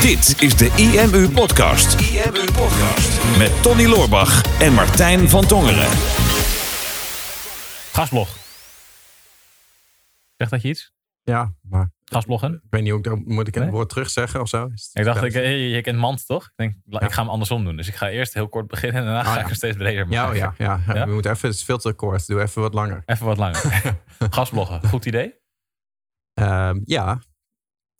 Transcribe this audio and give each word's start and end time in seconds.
Dit 0.00 0.42
is 0.42 0.56
de 0.56 0.70
IMU 0.76 1.28
Podcast. 1.30 2.00
IMU 2.00 2.44
Podcast. 2.52 3.38
Met 3.38 3.62
Tony 3.62 3.84
Loorbach 3.86 4.60
en 4.60 4.72
Martijn 4.72 5.28
van 5.28 5.46
Tongeren. 5.46 5.88
Gasblog. 7.92 8.36
Zegt 10.36 10.50
dat 10.50 10.62
je 10.62 10.68
iets? 10.68 10.92
Ja, 11.22 11.52
maar 11.62 11.90
Gasbloggen? 12.04 12.52
ik 12.54 12.60
weet 12.70 12.80
niet 12.82 12.90
hoe 12.90 12.98
ik 12.98 13.04
daar 13.04 13.16
moet 13.24 13.48
ik 13.48 13.54
Nee? 13.58 13.70
woord 13.70 13.88
terug 13.88 14.10
zeggen 14.10 14.40
of 14.40 14.48
zo. 14.48 14.62
Het- 14.70 14.90
Ik 14.92 15.04
dacht, 15.04 15.22
ik, 15.22 15.34
eh, 15.34 15.74
je 15.74 15.80
kent 15.82 15.98
Mand 15.98 16.26
toch? 16.26 16.44
Ik 16.44 16.52
denk, 16.56 16.74
ik 17.02 17.12
ga 17.12 17.20
hem 17.22 17.30
andersom 17.30 17.64
doen. 17.64 17.76
Dus 17.76 17.88
ik 17.88 17.94
ga 17.94 18.08
eerst 18.08 18.34
heel 18.34 18.48
kort 18.48 18.66
beginnen 18.66 19.00
en 19.00 19.06
daarna 19.06 19.22
ga 19.22 19.28
Oh, 19.28 19.34
ja. 19.34 19.40
ik 19.40 19.46
hem 19.46 19.56
steeds 19.56 19.76
breder 19.76 20.06
maken. 20.08 20.28
oh 20.30 20.36
ja, 20.36 20.54
ja, 20.58 20.80
ja. 20.86 20.94
Ja? 20.94 21.06
We 21.06 21.12
moeten 21.12 21.30
even, 21.30 21.48
het 21.48 21.58
is 21.58 21.64
veel 21.64 21.78
te 21.78 21.92
kort. 21.92 22.26
Doe 22.26 22.42
even 22.42 22.62
wat 22.62 22.74
langer. 22.74 23.02
Even 23.06 23.26
wat 23.26 23.36
langer. 23.36 23.62
Gasbloggen, 24.30 24.88
goed 24.88 25.04
idee? 25.06 25.34
Ehm, 26.34 26.80
ja, 26.84 27.20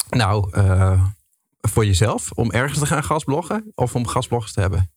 nou, 0.09 0.51
eh, 0.53 1.05
voor 1.61 1.87
jezelf, 1.87 2.31
om 2.31 2.51
ergens 2.51 2.79
te 2.79 2.87
gaan 2.87 3.05
gasbloggen 3.05 3.73
of 3.75 3.95
om 3.95 4.07
gasbloggers 4.07 4.53
te 4.53 4.61
hebben? 4.61 4.91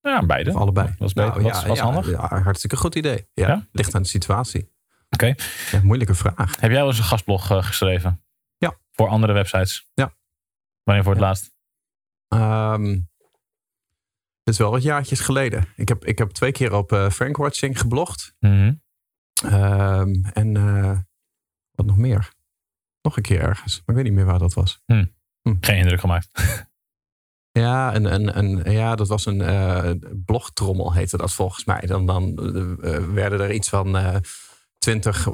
Ja, 0.00 0.26
beide. 0.26 0.50
Of 0.50 0.56
allebei? 0.56 0.94
Dat 0.98 1.08
is 1.08 1.12
beter. 1.12 1.30
Nou, 1.30 1.44
ja, 1.44 1.64
is 1.64 1.78
ja, 1.78 1.84
handig? 1.84 2.10
Ja, 2.10 2.42
hartstikke 2.42 2.76
goed 2.76 2.94
idee. 2.94 3.28
Ja? 3.34 3.66
Ligt 3.72 3.94
aan 3.94 4.02
de 4.02 4.08
situatie. 4.08 4.72
Oké. 5.10 5.34
Ja, 5.70 5.80
moeilijke 5.82 6.14
vraag. 6.14 6.60
Heb 6.60 6.70
jij 6.70 6.78
wel 6.78 6.86
eens 6.86 6.98
een 6.98 7.04
gastblog 7.04 7.50
eh, 7.50 7.62
geschreven? 7.62 8.24
Ja. 8.58 8.76
Voor 8.92 9.08
andere 9.08 9.32
websites? 9.32 9.90
Ja. 9.94 10.14
Wanneer 10.82 11.04
voor 11.04 11.12
het 11.12 11.22
laatst? 11.22 11.52
Ehm 12.28 12.98
het 14.44 14.58
is 14.58 14.58
wel 14.58 14.70
wat 14.70 14.82
jaartjes 14.82 15.20
geleden. 15.20 15.68
Ik 15.76 15.88
heb, 15.88 16.04
ik 16.04 16.18
heb 16.18 16.30
twee 16.30 16.52
keer 16.52 16.74
op 16.74 16.92
eh 16.92 17.10
Frankwatching 17.10 17.80
geblogd. 17.80 18.34
Mhm. 18.38 18.72
Ehm, 19.44 20.14
en 20.32 20.52
wat 21.72 21.86
nog 21.86 21.96
meer? 21.96 22.32
Nog 23.02 23.16
een 23.16 23.22
keer 23.22 23.40
ergens. 23.40 23.76
Maar 23.76 23.96
ik 23.96 24.02
weet 24.02 24.04
niet 24.04 24.22
meer 24.22 24.30
waar 24.30 24.38
dat 24.38 24.54
was. 24.54 24.82
Geen 25.60 25.76
indruk 25.76 26.00
gemaakt. 26.00 26.28
Ja, 27.52 27.94
een, 27.94 28.14
een, 28.14 28.38
een, 28.38 28.72
ja 28.72 28.94
dat 28.94 29.08
was 29.08 29.26
een 29.26 29.40
eh, 29.40 29.90
blogtrommel 30.24 30.92
heette 30.92 31.16
dat 31.16 31.32
volgens 31.32 31.64
mij. 31.64 31.80
Dan, 31.80 32.06
dan 32.06 32.38
eh, 32.82 32.98
werden 32.98 33.40
er 33.40 33.52
iets 33.52 33.68
van 33.68 33.96
eh, 33.96 34.16
twintig 34.78 35.28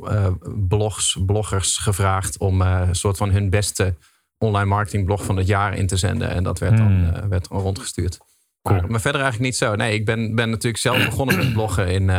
blogs, 0.68 1.18
bloggers 1.26 1.76
gevraagd 1.76 2.38
om 2.38 2.60
een 2.60 2.94
soort 2.94 3.16
van 3.16 3.30
hun 3.30 3.50
beste 3.50 3.94
online 4.38 4.68
marketingblog 4.68 5.24
van 5.24 5.36
het 5.36 5.46
jaar 5.46 5.74
in 5.74 5.86
te 5.86 5.96
zenden. 5.96 6.28
En 6.30 6.44
dat 6.44 6.58
werd 6.58 6.76
dan, 6.76 6.86
Hmm. 6.86 7.28
werd 7.28 7.48
dan 7.48 7.60
rondgestuurd. 7.60 8.18
Cool. 8.62 8.80
Maar, 8.80 8.90
maar 8.90 9.00
verder 9.00 9.20
eigenlijk 9.20 9.50
niet 9.50 9.60
zo. 9.60 9.74
Nee, 9.74 9.94
ik 9.94 10.04
ben, 10.04 10.34
ben 10.34 10.50
natuurlijk 10.50 10.82
zelf 10.82 11.04
begonnen 11.04 11.36
met 11.36 11.52
bloggen 11.52 11.88
in, 11.88 12.10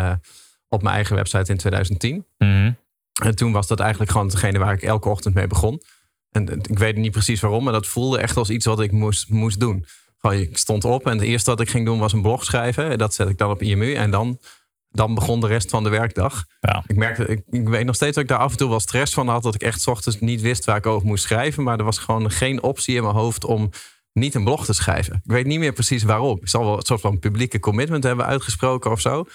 op 0.67 0.81
mijn 0.81 0.95
eigen 0.95 1.15
website 1.15 1.51
in 1.51 1.57
2010. 1.57 2.25
Mhm. 2.37 2.71
En 3.23 3.35
toen 3.35 3.51
was 3.51 3.67
dat 3.67 3.79
eigenlijk 3.79 4.11
gewoon 4.11 4.27
hetgene 4.27 4.59
waar 4.59 4.73
ik 4.73 4.81
elke 4.81 5.09
ochtend 5.09 5.33
mee 5.33 5.47
begon. 5.47 5.81
En 6.31 6.49
ik 6.49 6.77
weet 6.77 6.95
niet 6.95 7.11
precies 7.11 7.39
waarom, 7.41 7.63
maar 7.63 7.73
dat 7.73 7.87
voelde 7.87 8.19
echt 8.19 8.37
als 8.37 8.49
iets 8.49 8.65
wat 8.65 8.79
ik 8.79 8.91
moest, 8.91 9.29
moest 9.29 9.59
doen. 9.59 9.85
Gewoon, 10.17 10.37
ik 10.37 10.57
stond 10.57 10.85
op 10.85 11.05
en 11.05 11.11
het 11.11 11.27
eerste 11.27 11.49
wat 11.49 11.59
ik 11.59 11.69
ging 11.69 11.85
doen 11.85 11.99
was 11.99 12.13
een 12.13 12.21
blog 12.21 12.43
schrijven. 12.43 12.89
En 12.89 12.97
Dat 12.97 13.13
zet 13.13 13.29
ik 13.29 13.37
dan 13.37 13.49
op 13.49 13.61
IMU 13.61 13.93
en 13.93 14.11
dan, 14.11 14.39
dan 14.89 15.15
begon 15.15 15.39
de 15.39 15.47
rest 15.47 15.69
van 15.69 15.83
de 15.83 15.89
werkdag. 15.89 16.45
Ja. 16.59 16.83
Ik 16.87 16.95
merkte, 16.95 17.25
ik, 17.25 17.41
ik 17.49 17.67
weet 17.67 17.85
nog 17.85 17.95
steeds 17.95 18.15
dat 18.15 18.23
ik 18.23 18.29
daar 18.29 18.39
af 18.39 18.51
en 18.51 18.57
toe 18.57 18.69
wel 18.69 18.79
stress 18.79 19.13
van 19.13 19.27
had. 19.27 19.43
Dat 19.43 19.55
ik 19.55 19.61
echt 19.61 19.81
's 19.81 19.87
ochtends 19.87 20.19
niet 20.19 20.41
wist 20.41 20.65
waar 20.65 20.77
ik 20.77 20.85
over 20.85 21.07
moest 21.07 21.23
schrijven. 21.23 21.63
Maar 21.63 21.77
er 21.77 21.83
was 21.83 21.97
gewoon 21.97 22.31
geen 22.31 22.63
optie 22.63 22.95
in 22.95 23.03
mijn 23.03 23.15
hoofd 23.15 23.45
om 23.45 23.69
niet 24.13 24.35
een 24.35 24.43
blog 24.43 24.65
te 24.65 24.73
schrijven. 24.73 25.15
Ik 25.15 25.31
weet 25.31 25.45
niet 25.45 25.59
meer 25.59 25.73
precies 25.73 26.03
waarom. 26.03 26.37
Ik 26.41 26.47
zal 26.49 26.63
wel 26.63 26.77
een 26.77 26.85
soort 26.85 27.01
van 27.01 27.19
publieke 27.19 27.59
commitment 27.59 28.03
hebben 28.03 28.25
uitgesproken 28.25 28.91
of 28.91 29.01
zo. 29.01 29.25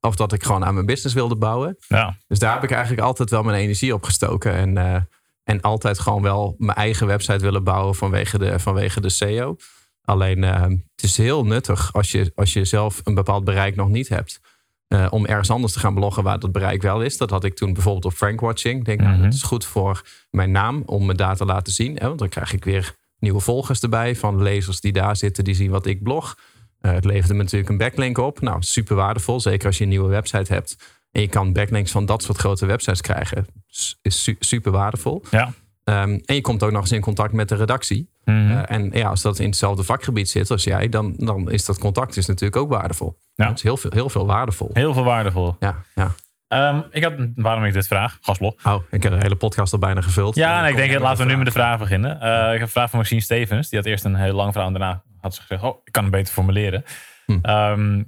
Of 0.00 0.16
dat 0.16 0.32
ik 0.32 0.44
gewoon 0.44 0.64
aan 0.64 0.74
mijn 0.74 0.86
business 0.86 1.14
wilde 1.14 1.36
bouwen. 1.36 1.76
ja. 1.88 2.16
Dus 2.26 2.38
daar 2.38 2.54
heb 2.54 2.62
ik 2.62 2.70
eigenlijk 2.70 3.02
altijd 3.02 3.30
wel 3.30 3.42
mijn 3.42 3.58
energie 3.60 3.94
op 3.94 4.04
gestoken. 4.04 4.52
En, 4.52 4.76
eh, 4.78 5.00
en 5.44 5.60
altijd 5.60 5.98
gewoon 5.98 6.22
wel 6.22 6.54
mijn 6.58 6.76
eigen 6.78 7.06
website 7.06 7.38
willen 7.44 7.64
bouwen 7.64 7.94
vanwege 7.94 8.38
de, 8.38 8.58
vanwege 8.58 9.00
de 9.00 9.08
SEO. 9.08 9.56
Alleen 10.04 10.44
eh, 10.44 10.60
het 10.62 11.02
is 11.02 11.16
heel 11.16 11.44
nuttig 11.44 11.92
als 11.92 12.10
je, 12.12 12.32
als 12.34 12.52
je 12.52 12.64
zelf 12.64 13.00
een 13.04 13.14
bepaald 13.14 13.44
bereik 13.44 13.76
nog 13.76 13.88
niet 13.88 14.08
hebt. 14.08 14.40
eh, 14.88 15.06
om 15.10 15.26
ergens 15.26 15.50
anders 15.50 15.72
te 15.72 15.78
gaan 15.78 15.94
bloggen 15.94 16.22
waar 16.22 16.38
dat 16.38 16.52
bereik 16.52 16.82
wel 16.82 17.02
is. 17.02 17.16
Dat 17.16 17.30
had 17.30 17.44
ik 17.44 17.54
toen 17.56 17.72
bijvoorbeeld 17.72 18.04
op 18.04 18.12
Frankwatching. 18.12 18.78
Ik 18.78 18.84
denk, 18.84 19.00
nou, 19.00 19.12
Mhm. 19.12 19.22
dat 19.22 19.32
is 19.34 19.42
goed 19.42 19.64
voor 19.64 20.02
mijn 20.30 20.50
naam 20.50 20.82
om 20.86 21.04
mijn 21.04 21.16
data 21.16 21.34
te 21.34 21.44
laten 21.44 21.72
zien. 21.72 21.96
Hè, 21.96 22.06
want 22.06 22.18
dan 22.18 22.28
krijg 22.28 22.52
ik 22.52 22.64
weer 22.64 22.94
nieuwe 23.18 23.40
volgers 23.40 23.80
erbij 23.80 24.16
van 24.16 24.42
lezers 24.42 24.80
die 24.80 24.92
daar 24.92 25.16
zitten, 25.16 25.44
die 25.44 25.54
zien 25.54 25.70
wat 25.70 25.86
ik 25.86 26.02
blog. 26.02 26.38
Eh, 26.80 26.92
het 26.92 27.04
leverde 27.04 27.34
me 27.34 27.42
natuurlijk 27.42 27.70
een 27.70 27.78
backlink 27.78 28.18
op. 28.18 28.40
Nou, 28.40 28.62
super 28.62 28.96
waardevol. 28.96 29.40
Zeker 29.40 29.66
als 29.66 29.76
je 29.78 29.82
een 29.82 29.88
nieuwe 29.90 30.08
website 30.08 30.52
hebt. 30.52 30.76
En 31.12 31.20
je 31.20 31.28
kan 31.28 31.52
backlinks 31.52 31.90
van 31.90 32.06
dat 32.06 32.22
soort 32.22 32.38
grote 32.38 32.66
websites 32.66 33.00
krijgen. 33.00 33.46
S- 33.66 33.98
Is 34.02 34.22
su- 34.22 34.36
super 34.38 34.72
waardevol. 34.72 35.24
Ja. 35.30 35.52
Ehm, 35.84 36.18
en 36.24 36.34
je 36.34 36.40
komt 36.40 36.62
ook 36.62 36.70
nog 36.72 36.80
eens 36.80 36.92
in 36.92 37.00
contact 37.00 37.32
met 37.32 37.48
de 37.48 37.54
redactie. 37.54 38.10
Mhm. 38.24 38.50
Eh, 38.50 38.76
en 38.76 38.90
ja, 38.92 39.08
als 39.08 39.22
dat 39.22 39.38
in 39.38 39.46
hetzelfde 39.46 39.82
vakgebied 39.82 40.28
zit 40.28 40.50
als 40.50 40.64
jij, 40.64 40.88
dan, 40.88 41.14
dan 41.16 41.50
is 41.50 41.64
dat 41.64 41.78
contact 41.78 42.16
is 42.16 42.26
natuurlijk 42.26 42.56
ook 42.62 42.70
waardevol. 42.70 43.18
Ja. 43.34 43.46
Het 43.46 43.56
is 43.56 43.62
heel 43.62 43.76
veel, 43.76 43.90
heel 43.94 44.08
veel 44.10 44.26
waardevol. 44.26 44.70
Heel 44.72 44.92
veel 44.92 45.04
waardevol. 45.04 45.56
Ja, 45.60 45.82
ja. 45.94 46.14
Ehm, 46.48 46.80
ik 46.90 47.02
had, 47.04 47.12
waarom 47.34 47.64
ik 47.64 47.72
dit 47.72 47.86
vraag, 47.86 48.18
gasblog. 48.20 48.54
Oh, 48.66 48.82
ik 48.90 49.02
heb 49.02 49.12
de 49.12 49.18
hele 49.18 49.36
podcast 49.36 49.72
al 49.72 49.78
bijna 49.78 50.00
gevuld. 50.00 50.34
Ja, 50.34 50.60
nee, 50.60 50.70
ik 50.70 50.76
denk, 50.76 50.98
laten 50.98 51.24
we 51.26 51.30
nu 51.30 51.36
met 51.36 51.46
de 51.46 51.52
vraag. 51.52 51.66
vraag 51.66 51.78
beginnen. 51.78 52.20
Eh, 52.20 52.46
ik 52.46 52.52
heb 52.52 52.60
een 52.60 52.68
vraag 52.68 52.90
van 52.90 52.98
Maxine 52.98 53.20
Stevens. 53.20 53.68
Die 53.68 53.78
had 53.78 53.88
eerst 53.88 54.04
een 54.04 54.14
heel 54.14 54.34
lang 54.34 54.52
verhaal 54.52 54.72
en 54.72 54.78
daarna 54.78 55.02
had 55.28 55.36
ze 55.36 55.46
gezegd, 55.46 55.62
oh, 55.62 55.80
ik 55.84 55.92
kan 55.92 56.02
het 56.02 56.12
beter 56.12 56.32
formuleren. 56.32 56.84
Hm. 57.26 57.38
Ehm, 57.42 58.02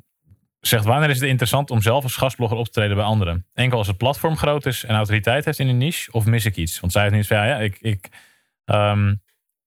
zegt, 0.61 0.85
wanneer 0.85 1.11
is 1.11 1.21
het 1.21 1.29
interessant 1.29 1.71
om 1.71 1.83
zelf 1.83 2.03
als 2.03 2.17
gastblogger 2.17 2.59
op 2.59 2.65
te 2.65 2.71
treden 2.71 2.97
bij 2.97 3.05
anderen? 3.05 3.47
Enkel 3.55 3.79
als 3.79 3.87
het 3.87 3.97
platform 3.97 4.37
groot 4.37 4.67
is 4.67 4.85
en 4.85 4.95
autoriteit 4.95 5.45
heeft 5.45 5.59
in 5.59 5.69
een 5.69 5.79
niche, 5.79 6.13
of 6.13 6.27
mis 6.27 6.45
ik 6.45 6.57
iets? 6.57 6.81
Want 6.81 6.93
zij 6.93 7.03
heeft 7.03 7.15
nu 7.15 7.25
van, 7.25 7.37
ja, 7.37 7.45
ja 7.45 7.59
ik, 7.59 7.79
ik, 7.81 8.09
ehm, 8.65 9.15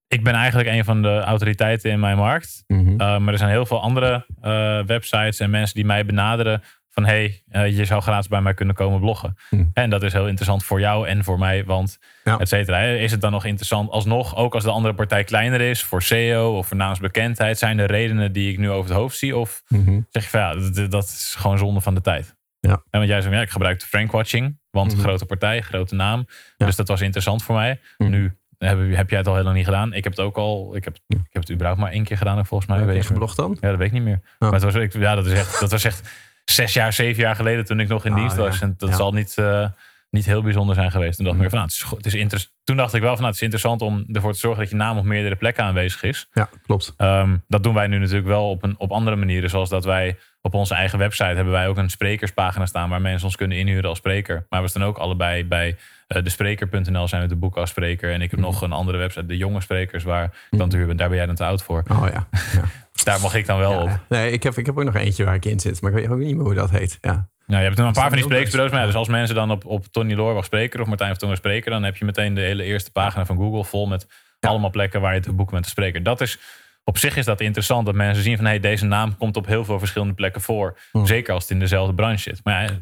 ik 0.08 0.24
ben 0.24 0.34
eigenlijk 0.34 0.70
een 0.70 0.86
van 0.86 1.02
de 1.02 1.20
autoriteiten 1.20 1.92
in 1.92 2.00
mijn 2.00 2.18
markt. 2.18 2.64
Mhm. 2.68 2.90
Uh, 2.90 2.98
maar 2.98 3.34
er 3.34 3.38
zijn 3.38 3.50
heel 3.50 3.66
veel 3.66 3.82
andere 3.82 4.26
uh, 4.44 4.84
websites 4.86 5.40
en 5.40 5.50
mensen 5.50 5.76
die 5.76 5.86
mij 5.86 6.06
benaderen 6.06 6.64
van 6.94 7.06
hey, 7.06 7.44
uh, 7.52 7.78
je 7.78 7.86
zou 7.86 8.02
gratis 8.02 8.28
bij 8.28 8.42
mij 8.42 8.54
kunnen 8.54 8.76
komen 8.76 9.00
bloggen. 9.00 9.36
Hm. 9.50 9.64
En 9.74 9.90
dat 9.90 10.04
is 10.04 10.14
heel 10.14 10.28
interessant 10.28 10.64
voor 10.64 10.80
jou 10.80 11.08
en 11.08 11.24
voor 11.24 11.40
mij, 11.40 11.66
want 11.66 12.00
Ja. 12.24 12.38
et 12.38 12.48
cetera. 12.48 12.80
Is 12.82 13.12
het 13.12 13.22
dan 13.22 13.32
nog 13.32 13.46
interessant 13.46 13.90
alsnog, 13.90 14.36
ook 14.36 14.54
als 14.54 14.64
de 14.64 14.70
andere 14.72 14.94
partij 14.94 15.24
kleiner 15.24 15.62
is, 15.62 15.84
voor 15.84 16.02
SEO 16.02 16.58
of 16.58 16.68
voor 16.68 16.78
naamsbekendheid, 16.78 17.58
zijn 17.58 17.80
er 17.80 17.88
redenen 17.92 18.32
die 18.32 18.52
ik 18.52 18.58
nu 18.58 18.70
over 18.70 18.90
het 18.90 19.00
hoofd 19.00 19.18
zie? 19.18 19.38
Of 19.38 19.64
Mhm. 19.68 20.00
zeg 20.10 20.24
je 20.24 20.30
van 20.30 20.40
ja, 20.40 20.54
dat, 20.72 20.92
dat 20.92 21.04
is 21.04 21.36
gewoon 21.38 21.58
zonde 21.58 21.82
van 21.82 21.96
de 21.96 22.02
tijd. 22.02 22.36
Ja. 22.60 22.72
En 22.72 22.84
want 23.00 23.08
jij 23.08 23.22
zei, 23.22 23.36
ja, 23.36 23.42
ik 23.42 23.50
gebruikte 23.50 23.86
Frankwatching, 23.86 24.60
want 24.70 24.92
Mhm. 24.94 25.02
grote 25.02 25.26
partij, 25.26 25.62
grote 25.62 25.96
naam. 25.96 26.26
Ja. 26.58 26.66
Dus 26.66 26.76
dat 26.76 26.88
was 26.88 27.02
interessant 27.02 27.44
voor 27.44 27.56
mij. 27.56 27.80
Mhm. 27.98 28.10
Nu 28.10 28.38
heb, 28.58 28.80
heb 28.96 29.10
jij 29.10 29.18
het 29.20 29.28
al 29.28 29.36
heel 29.36 29.44
lang 29.44 29.56
niet 29.56 29.66
gedaan. 29.66 29.94
Ik 29.94 30.04
heb 30.04 30.14
het 30.14 30.22
ook 30.26 30.38
al, 30.38 30.76
ik 30.76 30.84
heb, 30.84 30.96
ik 31.08 31.18
heb 31.30 31.42
het 31.42 31.52
überhaupt 31.52 31.80
maar 31.82 31.92
één 31.92 32.04
keer 32.04 32.18
gedaan 32.18 32.46
volgens 32.46 32.70
mij. 32.70 32.80
Heb 32.80 32.96
je 32.96 33.04
geblogd 33.04 33.36
dan? 33.36 33.58
Ja, 33.62 33.70
dat 33.70 33.78
weet 33.78 33.88
ik 33.88 33.94
niet 33.94 34.04
meer. 34.04 34.20
Oh. 34.24 34.40
Maar 34.40 34.52
het 34.54 34.64
was, 34.64 34.76
ik, 34.76 34.94
ja, 34.94 35.16
dat, 35.16 35.26
is 35.26 35.34
echt, 35.34 35.60
dat 35.60 35.72
was 35.72 35.84
echt 35.84 36.10
zes 36.46 36.74
jaar, 36.74 36.94
zeven 36.94 37.22
jaar 37.24 37.36
geleden 37.36 37.66
toen 37.66 37.80
ik 37.80 37.88
nog 37.88 38.06
in 38.06 38.12
Ah, 38.14 38.18
dienst 38.20 38.36
was. 38.36 38.56
ja. 38.56 38.62
En 38.62 38.74
dat 38.78 38.90
Ja. 38.90 38.96
zal 38.96 39.12
niet, 39.12 39.38
eh, 39.38 39.68
niet 40.10 40.26
heel 40.26 40.42
bijzonder 40.42 40.76
zijn 40.76 40.92
geweest. 40.92 41.16
Toen 41.16 41.26
dacht 41.26 41.38
ik 41.38 41.44
Mm. 41.44 41.50
meer 41.50 41.50
van, 41.50 41.60
nou, 41.60 41.72
het 41.72 41.84
is, 41.92 41.98
het 41.98 42.06
is 42.06 42.14
inter- 42.22 42.48
toen 42.64 42.78
dacht 42.78 42.94
ik 42.94 43.02
wel 43.02 43.10
van, 43.12 43.18
nou, 43.20 43.28
het 43.28 43.36
is 43.36 43.42
interessant 43.42 43.82
om 43.82 44.06
ervoor 44.12 44.34
te 44.34 44.40
zorgen 44.40 44.60
dat 44.62 44.70
je 44.70 44.76
naam 44.76 44.98
op 44.98 45.04
meerdere 45.04 45.36
plekken 45.36 45.64
aanwezig 45.64 46.04
is. 46.04 46.28
Ja, 46.34 46.50
klopt. 46.66 46.94
Ehm, 46.98 47.38
dat 47.48 47.64
doen 47.64 47.74
wij 47.74 47.88
nu 47.88 47.98
natuurlijk 47.98 48.28
wel 48.28 48.50
op, 48.50 48.64
een, 48.64 48.76
op 48.78 48.92
andere 48.92 49.16
manieren. 49.16 49.50
Zoals 49.50 49.70
dat 49.70 49.86
wij 49.86 50.18
op 50.42 50.54
onze 50.54 50.74
eigen 50.76 51.00
website 51.00 51.24
hebben 51.36 51.54
wij 51.54 51.68
ook 51.68 51.78
een 51.78 51.90
sprekerspagina 51.90 52.66
staan 52.66 52.90
waar 52.90 53.02
mensen 53.02 53.26
ons 53.28 53.36
kunnen 53.36 53.58
inhuren 53.58 53.90
als 53.90 53.98
spreker. 53.98 54.46
Maar 54.50 54.62
we 54.62 54.68
staan 54.68 54.84
ook 54.84 54.98
allebei 54.98 55.46
bij 55.46 55.78
uh, 56.08 56.24
despreker.nl 56.24 57.08
zijn 57.08 57.22
we 57.22 57.28
de 57.28 57.36
boek 57.36 57.58
als 57.58 57.70
spreker. 57.70 58.12
En 58.14 58.22
ik 58.22 58.32
heb 58.32 58.40
Mhm. 58.40 58.50
nog 58.50 58.62
een 58.62 58.72
andere 58.72 58.98
website, 58.98 59.26
de 59.26 59.38
jonge 59.38 59.62
sprekers, 59.62 60.04
waar 60.04 60.24
ik 60.52 60.58
dan 60.58 60.70
te 60.70 60.78
huur 60.78 60.88
ben. 60.88 60.98
Daar 60.98 61.08
ben 61.08 61.18
jij 61.18 61.26
dan 61.26 61.36
te 61.36 61.46
oud 61.46 61.64
voor. 61.64 61.84
Oh 61.92 62.08
ja. 62.14 62.28
ja. 62.32 62.62
Daar 63.04 63.22
mag 63.22 63.36
ik 63.36 63.46
dan 63.46 63.60
wel 63.60 63.82
op. 63.82 64.00
Nee, 64.10 64.32
ik 64.32 64.44
heb, 64.44 64.58
ik 64.58 64.66
heb 64.66 64.78
ook 64.78 64.84
nog 64.84 64.96
eentje 64.96 65.24
waar 65.24 65.36
ik 65.36 65.46
in 65.46 65.60
zit, 65.60 65.82
maar 65.82 65.92
ik 65.92 65.98
weet 65.98 66.10
ook 66.10 66.18
niet 66.18 66.36
meer 66.36 66.46
hoe 66.46 66.54
dat 66.54 66.70
heet. 66.70 66.98
Ja. 67.02 67.32
Nou, 67.46 67.60
je 67.60 67.66
hebt 67.66 67.78
dan 67.78 67.88
een 67.88 67.94
paar 67.94 68.08
van 68.08 68.18
die 68.18 68.24
spreeksbureaus. 68.24 68.72
Maar 68.72 68.80
ja, 68.80 68.86
dus 68.86 68.96
als 68.96 69.08
mensen 69.08 69.36
dan 69.36 69.52
op, 69.52 69.66
op 69.66 69.86
Tony 69.86 70.14
Loorbach 70.14 70.46
spreker 70.46 70.82
of 70.82 70.88
Martijn 70.88 71.10
van 71.10 71.20
Tongeren 71.20 71.42
spreker, 71.42 71.72
dan 71.72 71.84
heb 71.84 71.98
je 71.98 72.06
meteen 72.06 72.34
de 72.34 72.42
hele 72.42 72.64
eerste 72.64 72.92
pagina 72.92 73.26
van 73.26 73.38
Google 73.38 73.64
vol 73.64 73.88
met 73.88 74.08
allemaal 74.40 74.70
plekken 74.70 75.02
waar 75.02 75.14
je 75.14 75.20
te 75.20 75.34
boeken 75.34 75.54
bent 75.54 75.64
te 75.64 75.72
spreker. 75.72 76.04
Dat 76.04 76.22
is, 76.22 76.40
op 76.84 76.98
zich 76.98 77.18
is 77.18 77.26
dat 77.26 77.42
interessant 77.42 77.86
dat 77.86 77.96
mensen 77.96 78.24
zien 78.24 78.36
van 78.36 78.46
hey, 78.46 78.60
deze 78.60 78.86
naam 78.86 79.18
komt 79.18 79.38
op 79.38 79.46
heel 79.46 79.66
veel 79.66 79.80
verschillende 79.80 80.14
plekken 80.14 80.42
voor. 80.42 80.80
Hmm. 80.92 81.06
Zeker 81.06 81.34
als 81.34 81.44
het 81.44 81.52
in 81.52 81.60
dezelfde 81.60 81.94
branche 81.94 82.22
zit. 82.22 82.40
Maar 82.44 82.64
ja, 82.64 82.80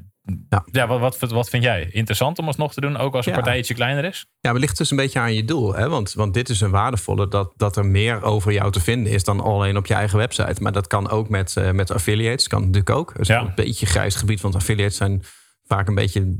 Ja. 0.49 0.65
ja. 0.71 0.87
wat, 0.87 1.19
wat, 1.19 1.31
wat 1.31 1.49
vind 1.49 1.63
jij? 1.63 1.87
Interessant 1.91 2.39
om 2.39 2.47
alsnog 2.47 2.73
te 2.73 2.81
doen, 2.81 2.97
ook 2.97 3.15
als 3.15 3.25
een 3.25 3.31
Ja. 3.31 3.37
partij 3.37 3.57
ietsje 3.59 3.73
kleiner 3.73 4.05
is? 4.05 4.25
Ja, 4.39 4.51
ligt 4.51 4.77
dus 4.77 4.91
een 4.91 4.97
beetje 4.97 5.19
aan 5.19 5.33
je 5.33 5.45
doel. 5.45 5.75
Hè? 5.75 5.89
Want, 5.89 6.13
want 6.13 6.33
dit 6.33 6.49
is 6.49 6.61
een 6.61 6.71
waardevolle 6.71 7.27
dat, 7.27 7.53
dat 7.55 7.77
er 7.77 7.85
meer 7.85 8.23
over 8.23 8.51
jou 8.51 8.71
te 8.71 8.79
vinden 8.81 9.11
is 9.13 9.23
dan 9.23 9.39
alleen 9.39 9.77
op 9.77 9.85
je 9.85 9.93
eigen 9.93 10.17
website. 10.17 10.61
Maar 10.61 10.71
dat 10.71 10.87
kan 10.87 11.09
ook 11.09 11.29
met, 11.29 11.57
eh, 11.57 11.71
met 11.71 11.91
affiliates. 11.91 12.47
Kan 12.47 12.59
natuurlijk 12.59 12.89
ook. 12.89 13.11
Dat 13.11 13.21
is 13.21 13.27
Ja. 13.27 13.41
een 13.41 13.51
beetje 13.55 13.85
grijs 13.85 14.15
gebied, 14.15 14.41
want 14.41 14.55
affiliates 14.55 14.97
zijn 14.97 15.23
vaak 15.67 15.87
een 15.87 15.95
beetje, 15.95 16.37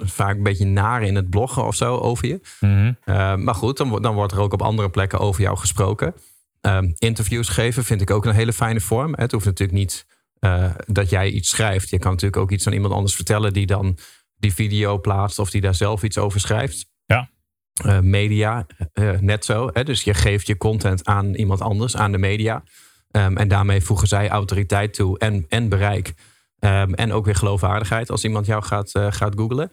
vaak 0.00 0.36
een 0.36 0.42
beetje 0.42 0.66
naar 0.66 1.02
in 1.02 1.14
het 1.14 1.30
bloggen 1.30 1.66
of 1.66 1.74
zo 1.74 1.96
over 1.96 2.28
je. 2.28 2.40
Mhm. 2.60 2.92
Uh, 3.04 3.34
maar 3.34 3.54
goed, 3.54 3.76
dan, 3.76 4.02
dan 4.02 4.14
wordt 4.14 4.32
er 4.32 4.40
ook 4.40 4.52
op 4.52 4.62
andere 4.62 4.90
plekken 4.90 5.18
over 5.18 5.42
jou 5.42 5.56
gesproken. 5.56 6.14
Um, 6.60 6.92
interviews 6.98 7.48
geven 7.48 7.84
vind 7.84 8.00
ik 8.00 8.10
ook 8.10 8.24
een 8.24 8.34
hele 8.34 8.52
fijne 8.52 8.80
vorm. 8.80 9.14
Het 9.16 9.32
hoeft 9.32 9.44
natuurlijk 9.44 9.78
niet 9.78 10.06
uh, 10.40 10.74
dat 10.86 11.10
jij 11.10 11.30
iets 11.30 11.48
schrijft. 11.48 11.90
Je 11.90 11.98
kan 11.98 12.10
natuurlijk 12.10 12.42
ook 12.42 12.50
iets 12.50 12.66
aan 12.66 12.72
iemand 12.72 12.94
anders 12.94 13.14
vertellen 13.14 13.52
die 13.52 13.66
dan 13.66 13.98
die 14.36 14.54
video 14.54 14.98
plaatst 14.98 15.38
of 15.38 15.50
die 15.50 15.60
daar 15.60 15.74
zelf 15.74 16.02
iets 16.02 16.18
over 16.18 16.40
schrijft. 16.40 16.86
Ja. 17.04 17.30
eh, 17.72 18.00
media 18.00 18.66
eh, 18.92 19.18
net 19.18 19.44
zo. 19.44 19.70
Hè? 19.72 19.84
Dus 19.84 20.02
je 20.02 20.14
geeft 20.14 20.46
je 20.46 20.56
content 20.56 21.04
aan 21.04 21.34
iemand 21.34 21.60
anders, 21.60 21.96
aan 21.96 22.12
de 22.12 22.18
media. 22.18 22.62
Ehm, 23.10 23.36
en 23.36 23.48
daarmee 23.48 23.80
voegen 23.80 24.08
zij 24.08 24.28
autoriteit 24.28 24.94
toe 24.94 25.18
en, 25.18 25.44
en 25.48 25.68
bereik. 25.68 26.14
Ehm, 26.58 26.92
en 26.92 27.12
ook 27.12 27.24
weer 27.24 27.34
geloofwaardigheid 27.34 28.10
als 28.10 28.24
iemand 28.24 28.46
jou 28.46 28.62
gaat, 28.62 28.90
gaat 28.92 29.34
googlen. 29.36 29.70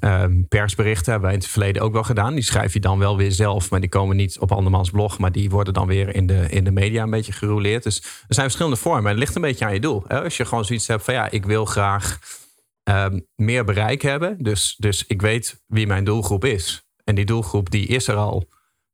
Um, 0.00 0.48
persberichten 0.48 1.10
hebben 1.10 1.28
wij 1.28 1.38
in 1.38 1.44
het 1.44 1.52
verleden 1.52 1.82
ook 1.82 1.92
wel 1.92 2.02
gedaan. 2.02 2.34
Die 2.34 2.44
schrijf 2.44 2.72
je 2.72 2.80
dan 2.80 2.98
wel 2.98 3.16
weer 3.16 3.32
zelf, 3.32 3.70
maar 3.70 3.80
die 3.80 3.88
komen 3.88 4.16
niet 4.16 4.38
op 4.38 4.52
andermans 4.52 4.90
blog. 4.90 5.18
Maar 5.18 5.32
die 5.32 5.50
worden 5.50 5.74
dan 5.74 5.86
weer 5.86 6.14
in 6.14 6.26
de, 6.26 6.46
in 6.48 6.64
de 6.64 6.70
media 6.70 7.02
een 7.02 7.10
beetje 7.10 7.32
gerouleerd. 7.32 7.82
Dus 7.82 7.98
er 7.98 8.34
zijn 8.34 8.46
verschillende 8.46 8.76
vormen. 8.76 9.10
Het 9.10 9.18
ligt 9.18 9.34
een 9.34 9.42
beetje 9.42 9.64
aan 9.64 9.74
je 9.74 9.80
doel. 9.80 10.04
Hè? 10.06 10.22
Als 10.22 10.36
je 10.36 10.44
gewoon 10.44 10.64
zoiets 10.64 10.86
hebt 10.86 11.04
van 11.04 11.14
ja, 11.14 11.30
ik 11.30 11.44
wil 11.44 11.64
graag 11.64 12.18
meer 13.34 13.64
bereik 13.64 14.02
hebben. 14.02 14.36
Dus, 14.38 14.74
dus 14.78 15.04
ik 15.06 15.22
weet 15.22 15.62
wie 15.66 15.86
mijn 15.86 16.04
doelgroep 16.04 16.44
is. 16.44 16.86
En 17.04 17.14
die 17.14 17.24
doelgroep 17.24 17.70
die 17.70 17.86
is 17.86 18.08
er 18.08 18.16
al. 18.16 18.48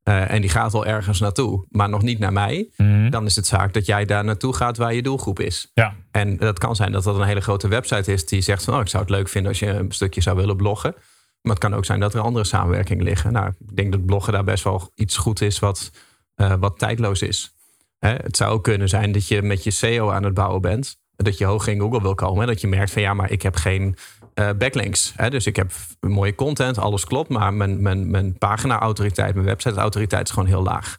Uh, 0.09 0.31
en 0.31 0.41
die 0.41 0.51
gaat 0.51 0.75
al 0.75 0.87
ergens 0.87 1.21
naartoe, 1.21 1.67
maar 1.71 1.89
nog 1.89 2.03
niet 2.03 2.19
naar 2.19 2.33
mij. 2.33 2.69
Mhm. 2.77 3.11
Dan 3.11 3.27
is 3.27 3.37
het 3.37 3.47
zaak 3.47 3.73
dat 3.73 3.87
jij 3.87 4.05
daar 4.05 4.25
naartoe 4.25 4.55
gaat 4.55 4.77
waar 4.77 4.95
je 4.95 5.03
doelgroep 5.03 5.41
is. 5.41 5.71
Ja. 5.75 5.95
En 6.11 6.37
dat 6.37 6.59
kan 6.59 6.77
zijn 6.77 6.93
dat 6.93 7.05
dat 7.05 7.17
een 7.17 7.27
hele 7.27 7.41
grote 7.41 7.69
website 7.69 8.13
is 8.13 8.27
die 8.27 8.41
zegt 8.41 8.65
van 8.65 8.75
oh, 8.75 8.81
ik 8.81 8.89
zou 8.89 9.03
het 9.03 9.13
leuk 9.13 9.29
vinden 9.29 9.51
als 9.51 9.61
je 9.61 9.67
een 9.67 9.93
stukje 9.93 10.21
zou 10.21 10.37
willen 10.37 10.57
bloggen. 10.57 10.95
Maar 11.41 11.53
het 11.53 11.59
kan 11.59 11.75
ook 11.75 11.85
zijn 11.85 12.01
dat 12.01 12.15
er 12.15 12.21
andere 12.21 12.45
samenwerkingen 12.45 13.05
liggen. 13.05 13.33
Nou, 13.33 13.49
ik 13.49 13.77
denk 13.77 13.93
dat 13.93 14.07
bloggen 14.07 14.33
daar 14.33 14.45
best 14.45 14.65
wel 14.65 14.91
iets 14.95 15.17
goed 15.17 15.41
is 15.41 15.59
wat, 15.59 15.91
uh, 16.37 16.55
wat 16.61 16.79
tijdloos 16.79 17.23
is. 17.23 17.55
Hè? 17.99 18.11
Het 18.11 18.37
zou 18.37 18.53
ook 18.53 18.65
kunnen 18.65 18.89
zijn 18.89 19.13
dat 19.13 19.29
je 19.29 19.43
met 19.43 19.65
je 19.65 19.71
SEO 19.71 20.11
aan 20.11 20.25
het 20.25 20.35
bouwen 20.35 20.61
bent. 20.61 20.97
Dat 21.17 21.39
je 21.39 21.45
hoog 21.45 21.67
in 21.67 21.81
Google 21.81 22.03
wil 22.03 22.15
komen. 22.15 22.47
Dat 22.47 22.61
je 22.61 22.67
merkt 22.67 22.91
van 22.91 23.03
ja, 23.03 23.15
maar 23.15 23.31
ik 23.31 23.43
heb 23.43 23.57
geen 23.57 23.97
uh, 24.39 24.51
backlinks. 24.59 25.13
Hè? 25.17 25.31
Dus 25.31 25.47
ik 25.47 25.57
heb 25.57 25.71
mooie 26.01 26.35
content, 26.35 26.79
alles 26.79 27.05
klopt. 27.05 27.29
Maar 27.29 27.55
mijn, 27.55 27.83
mijn, 27.83 28.11
mijn 28.11 28.39
pagina-autoriteit, 28.39 29.35
mijn 29.35 29.47
website-autoriteit 29.47 30.27
is 30.27 30.33
gewoon 30.33 30.49
heel 30.49 30.63
laag. 30.63 30.99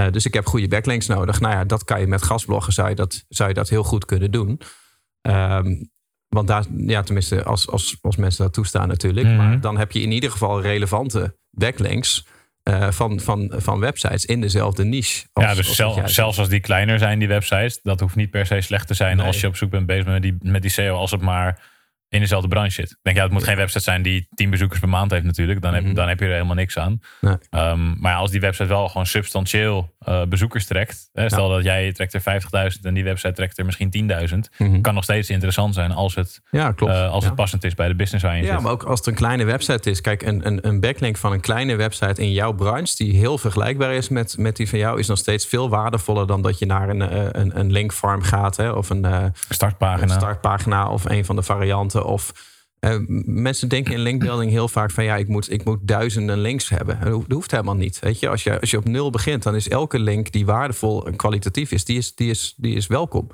Uh, 0.00 0.10
dus 0.10 0.26
ik 0.26 0.34
heb 0.34 0.46
goede 0.46 0.68
backlinks 0.68 1.06
nodig. 1.06 1.40
Nou 1.40 1.54
ja, 1.54 1.64
dat 1.64 1.84
kan 1.84 2.00
je 2.00 2.06
met 2.06 2.22
gastbloggen, 2.22 2.72
zou 2.72 2.88
je 2.88 2.94
dat, 2.94 3.24
zou 3.28 3.48
je 3.48 3.54
dat 3.54 3.68
heel 3.68 3.84
goed 3.84 4.04
kunnen 4.04 4.30
doen. 4.30 4.60
Um, 5.28 5.92
want 6.28 6.48
daar, 6.48 6.64
ja, 6.76 7.02
tenminste, 7.02 7.44
als, 7.44 7.68
als, 7.68 7.96
als 8.00 8.16
mensen 8.16 8.44
dat 8.44 8.52
toestaan 8.52 8.88
natuurlijk. 8.88 9.26
Mhm. 9.26 9.36
Maar 9.36 9.60
dan 9.60 9.78
heb 9.78 9.92
je 9.92 10.00
in 10.00 10.10
ieder 10.10 10.30
geval 10.30 10.60
relevante 10.60 11.36
backlinks. 11.50 12.26
Uh, 12.70 12.90
van, 12.90 13.20
van, 13.20 13.52
van 13.56 13.80
websites 13.80 14.24
in 14.24 14.40
dezelfde 14.40 14.84
niche. 14.84 15.26
Als, 15.32 15.44
ja, 15.44 15.54
dus 15.54 15.76
zelf, 15.76 16.10
zelfs 16.10 16.38
als 16.38 16.48
die 16.48 16.60
kleiner 16.60 16.98
zijn, 16.98 17.18
die 17.18 17.28
websites, 17.28 17.80
dat 17.82 18.00
hoeft 18.00 18.16
niet 18.16 18.30
per 18.30 18.46
se 18.46 18.60
slecht 18.60 18.86
te 18.86 18.94
zijn 18.94 19.16
Nee. 19.16 19.26
als 19.26 19.40
je 19.40 19.46
op 19.46 19.56
zoek 19.56 19.70
bent 19.70 19.86
bezig 19.86 20.06
met 20.06 20.22
die, 20.22 20.36
met 20.40 20.62
die 20.62 20.70
SEO, 20.70 20.96
als 20.96 21.10
het 21.10 21.20
maar 21.20 21.60
in 22.14 22.20
dezelfde 22.20 22.48
branche 22.48 22.70
zit. 22.70 22.96
Denk, 23.02 23.16
ja, 23.16 23.22
het 23.22 23.32
moet 23.32 23.44
geen 23.44 23.56
website 23.56 23.82
zijn 23.82 24.02
die 24.02 24.26
10 24.34 24.50
bezoekers 24.50 24.80
per 24.80 24.88
maand 24.88 25.10
heeft 25.10 25.24
natuurlijk. 25.24 25.60
Dan 25.62 25.74
heb, 25.74 25.84
Mhm. 25.84 25.94
dan 25.94 26.08
heb 26.08 26.18
je 26.20 26.24
er 26.26 26.32
helemaal 26.32 26.54
niks 26.54 26.78
aan. 26.78 27.00
Nee. 27.20 27.36
Ehm, 27.50 28.00
maar 28.00 28.14
als 28.14 28.30
die 28.30 28.40
website 28.40 28.68
wel 28.68 28.88
gewoon 28.88 29.06
substantieel 29.06 29.92
eh, 30.04 30.22
bezoekers 30.28 30.66
trekt. 30.66 31.08
Hè, 31.12 31.28
stel 31.28 31.48
dat 31.48 31.64
jij 31.64 31.92
trekt 31.92 32.14
er 32.14 32.20
50.000 32.20 32.84
en 32.84 32.94
die 32.94 33.04
website 33.04 33.32
trekt 33.32 33.58
er 33.58 33.64
misschien 33.64 33.90
10.000. 33.90 34.50
Mhm. 34.58 34.80
Kan 34.80 34.94
nog 34.94 35.04
steeds 35.04 35.30
interessant 35.30 35.74
zijn 35.74 35.92
als 35.92 36.14
het, 36.14 36.40
Ja, 36.50 36.72
klopt. 36.72 36.92
eh, 36.92 37.10
als 37.10 37.24
het 37.24 37.34
passend 37.34 37.64
is 37.64 37.74
bij 37.74 37.88
de 37.88 37.94
business 37.94 38.24
waar 38.24 38.36
je 38.36 38.42
Ja, 38.44 38.52
zit. 38.52 38.60
maar 38.62 38.72
ook 38.72 38.82
als 38.82 38.98
het 38.98 39.08
een 39.08 39.14
kleine 39.14 39.44
website 39.44 39.90
is. 39.90 40.00
Kijk, 40.00 40.22
een, 40.22 40.46
een, 40.46 40.66
een 40.66 40.80
backlink 40.80 41.16
van 41.16 41.32
een 41.32 41.40
kleine 41.40 41.76
website 41.76 42.22
in 42.22 42.32
jouw 42.32 42.52
branche... 42.52 42.94
die 42.96 43.16
heel 43.16 43.38
vergelijkbaar 43.38 43.92
is 43.94 44.08
met, 44.08 44.38
met 44.38 44.56
die 44.56 44.68
van 44.68 44.78
jou... 44.78 44.98
is 44.98 45.06
nog 45.06 45.18
steeds 45.18 45.46
veel 45.46 45.68
waardevoller 45.68 46.26
dan 46.26 46.42
dat 46.42 46.58
je 46.58 46.66
naar 46.66 46.88
een, 46.88 47.02
eh, 47.02 47.22
een, 47.30 47.58
een 47.58 47.72
linkfarm 47.72 48.22
gaat... 48.22 48.56
Hè, 48.56 48.70
of 48.70 48.90
een, 48.90 49.32
Startpagina. 49.48 50.02
een 50.02 50.20
startpagina 50.20 50.88
of 50.88 51.04
een 51.04 51.24
van 51.24 51.36
de 51.36 51.42
varianten. 51.42 52.03
Of 52.04 52.52
eh, 52.78 52.96
mensen 53.26 53.68
denken 53.68 53.92
in 53.92 53.98
linkbuilding 54.00 54.50
heel 54.50 54.68
vaak 54.68 54.90
van... 54.90 55.04
ja, 55.04 55.16
ik 55.16 55.28
moet, 55.28 55.50
ik 55.52 55.64
moet 55.64 55.78
duizenden 55.82 56.38
links 56.38 56.68
hebben. 56.68 57.00
Dat 57.00 57.24
hoeft- 57.32 57.50
helemaal 57.50 57.74
niet. 57.76 57.98
Weet 57.98 58.18
je? 58.20 58.28
Als, 58.28 58.42
je, 58.42 58.60
als 58.60 58.70
je 58.70 58.76
op 58.76 58.84
nul 58.88 59.10
begint, 59.10 59.42
dan 59.42 59.54
is 59.54 59.68
elke 59.68 59.98
link 59.98 60.32
die 60.32 60.46
waardevol 60.46 61.06
en 61.06 61.16
kwalitatief 61.16 61.70
is... 61.72 61.84
die 61.84 61.96
is, 61.98 62.14
die 62.14 62.30
is, 62.30 62.54
die 62.56 62.74
is 62.76 62.86
welkom. 62.86 63.30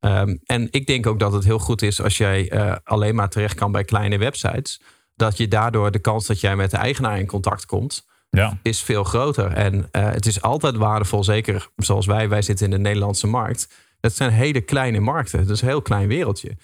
Ehm, 0.00 0.36
en 0.44 0.68
ik 0.70 0.86
denk 0.86 1.06
ook 1.06 1.18
dat 1.18 1.32
het 1.32 1.44
heel 1.44 1.58
goed 1.58 1.82
is 1.82 2.02
als 2.02 2.16
jij 2.16 2.50
eh, 2.50 2.76
alleen 2.84 3.14
maar 3.14 3.28
terecht 3.28 3.54
kan 3.54 3.72
bij 3.72 3.84
kleine 3.84 4.18
websites. 4.18 4.80
Dat 5.14 5.36
je 5.36 5.48
daardoor 5.48 5.90
de 5.90 5.98
kans 5.98 6.26
dat 6.26 6.40
jij 6.40 6.56
met 6.56 6.70
de 6.70 6.76
eigenaar 6.76 7.18
in 7.18 7.26
contact 7.26 7.66
komt, 7.66 8.06
Ja. 8.30 8.58
is 8.62 8.82
veel 8.82 9.04
groter. 9.04 9.52
En 9.52 9.88
eh, 9.90 10.10
het 10.10 10.26
is 10.26 10.42
altijd 10.42 10.76
waardevol, 10.76 11.24
zeker 11.24 11.68
zoals 11.76 12.06
wij, 12.06 12.28
wij 12.28 12.42
zitten 12.42 12.64
in 12.64 12.70
de 12.70 12.78
Nederlandse 12.78 13.26
markt. 13.26 13.68
Dat 14.00 14.14
zijn 14.14 14.30
hele 14.30 14.60
kleine 14.60 15.00
markten, 15.00 15.38
dat 15.46 15.56
is 15.56 15.62
een 15.62 15.68
heel 15.68 15.82
klein 15.82 16.08
wereldje. 16.08 16.56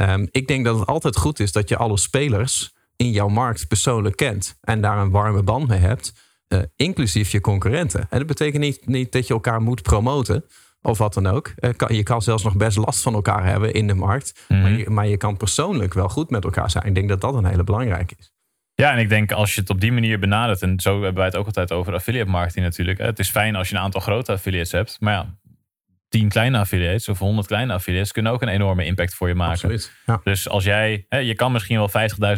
Ehm, 0.00 0.26
ik 0.30 0.48
denk 0.48 0.64
dat 0.64 0.78
het 0.78 0.88
altijd 0.88 1.16
goed 1.16 1.40
is 1.40 1.52
dat 1.52 1.68
je 1.68 1.76
alle 1.76 1.98
spelers 1.98 2.72
in 2.96 3.10
jouw 3.10 3.28
markt 3.28 3.68
persoonlijk 3.68 4.16
kent 4.16 4.56
en 4.60 4.80
daar 4.80 4.98
een 4.98 5.10
warme 5.10 5.42
band 5.42 5.68
mee 5.68 5.78
hebt, 5.78 6.12
eh, 6.48 6.58
inclusief 6.76 7.30
je 7.32 7.40
concurrenten. 7.40 8.00
En 8.10 8.18
dat 8.18 8.26
betekent 8.26 8.62
niet, 8.62 8.86
niet 8.86 9.12
dat 9.12 9.26
je 9.26 9.34
elkaar 9.34 9.60
moet 9.62 9.82
promoten 9.82 10.44
of 10.82 10.98
wat 10.98 11.14
dan 11.14 11.26
ook. 11.26 11.52
Eh, 11.56 11.70
kan, 11.76 11.94
je 11.94 12.02
kan 12.02 12.22
zelfs 12.22 12.42
nog 12.42 12.56
best 12.56 12.76
last 12.76 13.02
van 13.02 13.14
elkaar 13.14 13.44
hebben 13.44 13.72
in 13.72 13.86
de 13.86 13.94
markt, 13.94 14.44
Mhm. 14.48 14.60
maar, 14.62 14.70
je, 14.70 14.90
maar 14.90 15.06
je 15.06 15.16
kan 15.16 15.36
persoonlijk 15.36 15.94
wel 15.94 16.08
goed 16.08 16.30
met 16.30 16.44
elkaar 16.44 16.70
zijn. 16.70 16.84
Ik 16.84 16.94
denk 16.94 17.08
dat 17.08 17.20
dat 17.20 17.34
een 17.34 17.44
hele 17.44 17.64
belangrijke 17.64 18.14
is. 18.18 18.32
Ja, 18.74 18.92
en 18.92 18.98
ik 18.98 19.08
denk 19.08 19.32
als 19.32 19.54
je 19.54 19.60
het 19.60 19.70
op 19.70 19.80
die 19.80 19.92
manier 19.92 20.18
benadert, 20.18 20.62
en 20.62 20.80
zo 20.80 20.92
hebben 20.92 21.14
wij 21.14 21.24
het 21.24 21.36
ook 21.36 21.46
altijd 21.46 21.72
over 21.72 21.94
affiliate 21.94 22.30
marketing 22.30 22.64
natuurlijk. 22.64 22.98
Het 22.98 23.18
is 23.18 23.30
fijn 23.30 23.56
als 23.56 23.68
je 23.68 23.74
een 23.74 23.80
aantal 23.80 24.00
grote 24.00 24.32
affiliates 24.32 24.72
hebt, 24.72 24.96
maar 25.00 25.12
ja, 25.12 25.38
10 26.10 26.28
kleine 26.28 26.58
affiliates 26.58 27.08
of 27.08 27.18
100 27.18 27.46
kleine 27.46 27.72
affiliates 27.72 28.12
kunnen 28.12 28.32
ook 28.32 28.42
een 28.42 28.48
enorme 28.48 28.84
impact 28.84 29.14
voor 29.14 29.28
je 29.28 29.34
maken. 29.34 29.52
Absoluut. 29.52 29.92
Ja. 30.06 30.20
Dus 30.24 30.48
als 30.48 30.64
jij, 30.64 31.04
hè, 31.08 31.18
je 31.18 31.34
kan 31.34 31.52
misschien 31.52 31.76
wel 31.76 31.88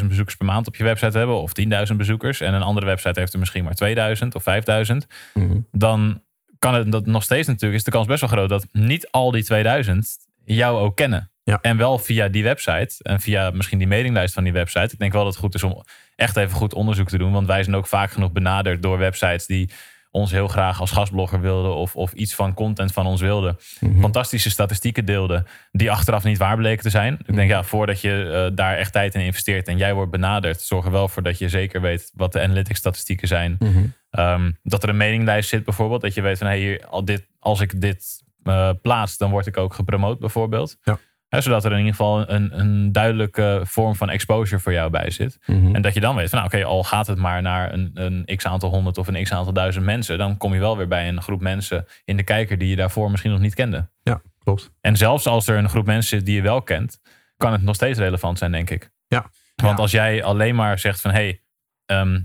50.000 0.00 0.08
bezoekers 0.08 0.36
per 0.36 0.46
maand 0.46 0.66
op 0.66 0.76
je 0.76 0.84
website 0.84 1.18
hebben, 1.18 1.40
of 1.42 1.52
10.000 1.52 1.96
bezoekers, 1.96 2.40
en 2.40 2.54
een 2.54 2.62
andere 2.62 2.86
website 2.86 3.20
heeft 3.20 3.32
er 3.32 3.38
misschien 3.38 3.64
maar 3.64 3.74
2000 3.74 4.34
of 4.34 4.42
5000, 4.42 5.06
Mhm. 5.34 5.58
dan 5.72 6.22
kan 6.58 6.74
het 6.74 6.92
dat 6.92 7.06
nog 7.06 7.22
steeds 7.22 7.46
natuurlijk, 7.48 7.74
is 7.74 7.84
de 7.84 7.90
kans 7.90 8.06
best 8.06 8.20
wel 8.20 8.30
groot 8.30 8.48
dat 8.48 8.66
niet 8.72 9.10
al 9.10 9.30
die 9.30 9.44
2000 9.44 10.16
jou 10.44 10.78
ook 10.78 10.96
kennen. 10.96 11.30
Ja. 11.44 11.58
En 11.60 11.76
wel 11.76 11.98
via 11.98 12.28
die 12.28 12.42
website 12.42 12.94
en 13.02 13.20
via 13.20 13.50
misschien 13.50 13.78
die 13.78 13.86
mailinglijst 13.86 14.34
van 14.34 14.44
die 14.44 14.52
website. 14.52 14.92
Ik 14.92 14.98
denk 14.98 15.12
wel 15.12 15.24
dat 15.24 15.32
het 15.32 15.42
goed 15.42 15.54
is 15.54 15.62
om 15.62 15.84
echt 16.16 16.36
even 16.36 16.56
goed 16.56 16.74
onderzoek 16.74 17.08
te 17.08 17.18
doen, 17.18 17.32
want 17.32 17.46
wij 17.46 17.62
zijn 17.62 17.76
ook 17.76 17.86
vaak 17.86 18.10
genoeg 18.10 18.32
benaderd 18.32 18.82
door 18.82 18.98
websites 18.98 19.46
die 19.46 19.70
ons 20.12 20.30
heel 20.30 20.48
graag 20.48 20.80
als 20.80 20.90
gastblogger 20.90 21.40
wilden 21.40 21.74
of, 21.74 21.96
of 21.96 22.12
iets 22.12 22.34
van 22.34 22.54
content 22.54 22.92
van 22.92 23.06
ons 23.06 23.20
wilden. 23.20 23.56
Mhm. 23.80 24.00
Fantastische 24.00 24.50
statistieken 24.50 25.04
deelden 25.04 25.46
die 25.70 25.90
achteraf 25.90 26.24
niet 26.24 26.38
waar 26.38 26.56
bleken 26.56 26.82
te 26.82 26.90
zijn. 26.90 27.18
Ik 27.26 27.34
denk 27.34 27.50
ja, 27.50 27.62
voordat 27.62 28.00
je 28.00 28.30
eh, 28.30 28.56
daar 28.56 28.76
echt 28.76 28.92
tijd 28.92 29.14
in 29.14 29.20
investeert 29.20 29.68
en 29.68 29.76
jij 29.76 29.94
wordt 29.94 30.10
benaderd, 30.10 30.60
zorg 30.60 30.84
er 30.84 30.90
wel 30.90 31.08
voor 31.08 31.22
dat 31.22 31.38
je 31.38 31.48
zeker 31.48 31.80
weet 31.80 32.10
wat 32.14 32.32
de 32.32 32.40
analytics 32.40 32.78
statistieken 32.78 33.28
zijn. 33.28 33.56
Mhm. 33.58 33.84
Ehm, 34.10 34.50
dat 34.62 34.82
er 34.82 34.88
een 34.88 34.96
meninglijst 34.96 35.48
zit 35.48 35.64
bijvoorbeeld. 35.64 36.00
Dat 36.00 36.14
je 36.14 36.20
weet 36.20 36.38
van 36.38 36.46
hey, 36.46 36.58
hier, 36.58 36.86
al 36.86 37.04
dit, 37.04 37.26
als 37.38 37.60
ik 37.60 37.80
dit 37.80 38.22
eh, 38.42 38.70
plaats, 38.82 39.16
dan 39.16 39.30
word 39.30 39.46
ik 39.46 39.56
ook 39.56 39.74
gepromoot 39.74 40.18
bijvoorbeeld. 40.18 40.76
Ja. 40.82 40.98
Hè, 41.32 41.40
zodat 41.40 41.64
er 41.64 41.72
in 41.72 41.78
ieder 41.78 41.90
geval 41.94 42.30
een, 42.30 42.58
een 42.60 42.92
duidelijke 42.92 43.60
vorm 43.64 43.94
van 43.94 44.10
exposure 44.10 44.60
voor 44.60 44.72
jou 44.72 44.90
bij 44.90 45.10
zit. 45.10 45.38
Mhm. 45.46 45.74
En 45.74 45.82
dat 45.82 45.94
je 45.94 46.00
dan 46.00 46.16
weet 46.16 46.30
van 46.30 46.38
nou, 46.38 46.54
oké, 46.54 46.64
al 46.64 46.84
gaat 46.84 47.06
het 47.06 47.18
maar 47.18 47.42
naar 47.42 47.72
een, 47.72 47.90
een 47.94 48.36
x 48.36 48.46
aantal 48.46 48.70
honderd 48.70 48.98
of 48.98 49.06
een 49.08 49.22
x 49.22 49.32
aantal 49.32 49.52
duizend 49.52 49.84
mensen. 49.84 50.18
Dan 50.18 50.36
kom 50.36 50.54
je 50.54 50.60
wel 50.60 50.76
weer 50.76 50.88
bij 50.88 51.08
een 51.08 51.22
groep 51.22 51.40
mensen 51.40 51.86
in 52.04 52.16
de 52.16 52.22
kijker 52.22 52.58
die 52.58 52.68
je 52.68 52.76
daarvoor 52.76 53.10
misschien 53.10 53.30
nog 53.30 53.40
niet 53.40 53.54
kende. 53.54 53.90
Ja, 54.02 54.22
klopt. 54.38 54.70
En 54.80 54.96
zelfs 54.96 55.26
als 55.26 55.46
er 55.46 55.56
een 55.58 55.68
groep 55.68 55.86
mensen 55.86 56.16
zit 56.18 56.26
die 56.26 56.34
je 56.34 56.42
wel 56.42 56.62
kent, 56.62 57.00
kan 57.36 57.52
het 57.52 57.62
nog 57.62 57.74
steeds 57.74 57.98
relevant 57.98 58.38
zijn, 58.38 58.52
denk 58.52 58.70
ik. 58.70 58.90
Ja. 59.06 59.20
Want 59.54 59.76
Ja. 59.76 59.82
als 59.82 59.90
jij 59.90 60.22
alleen 60.24 60.54
maar 60.54 60.78
zegt 60.78 61.00
van 61.00 61.10
hé, 61.10 61.16
hey, 61.16 61.42
ehm, 61.86 62.20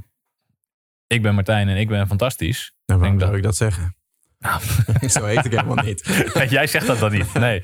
ik 1.07 1.21
ben 1.21 1.35
Martijn 1.35 1.67
en 1.67 1.77
ik 1.77 1.87
ben 1.87 2.07
fantastisch. 2.07 2.73
Nou, 2.85 2.99
waarom 2.99 3.17
denk 3.17 3.29
zou 3.29 3.37
ik 3.41 3.45
dat 3.45 3.55
zeggen? 3.55 3.95
Zo 5.07 5.25
heet 5.25 5.45
ik 5.45 5.51
helemaal 5.51 5.83
niet. 5.85 6.25
Jij 6.49 6.67
zegt 6.67 6.87
dat 6.87 6.99
dan 6.99 7.11
niet. 7.11 7.33
Nee. 7.33 7.61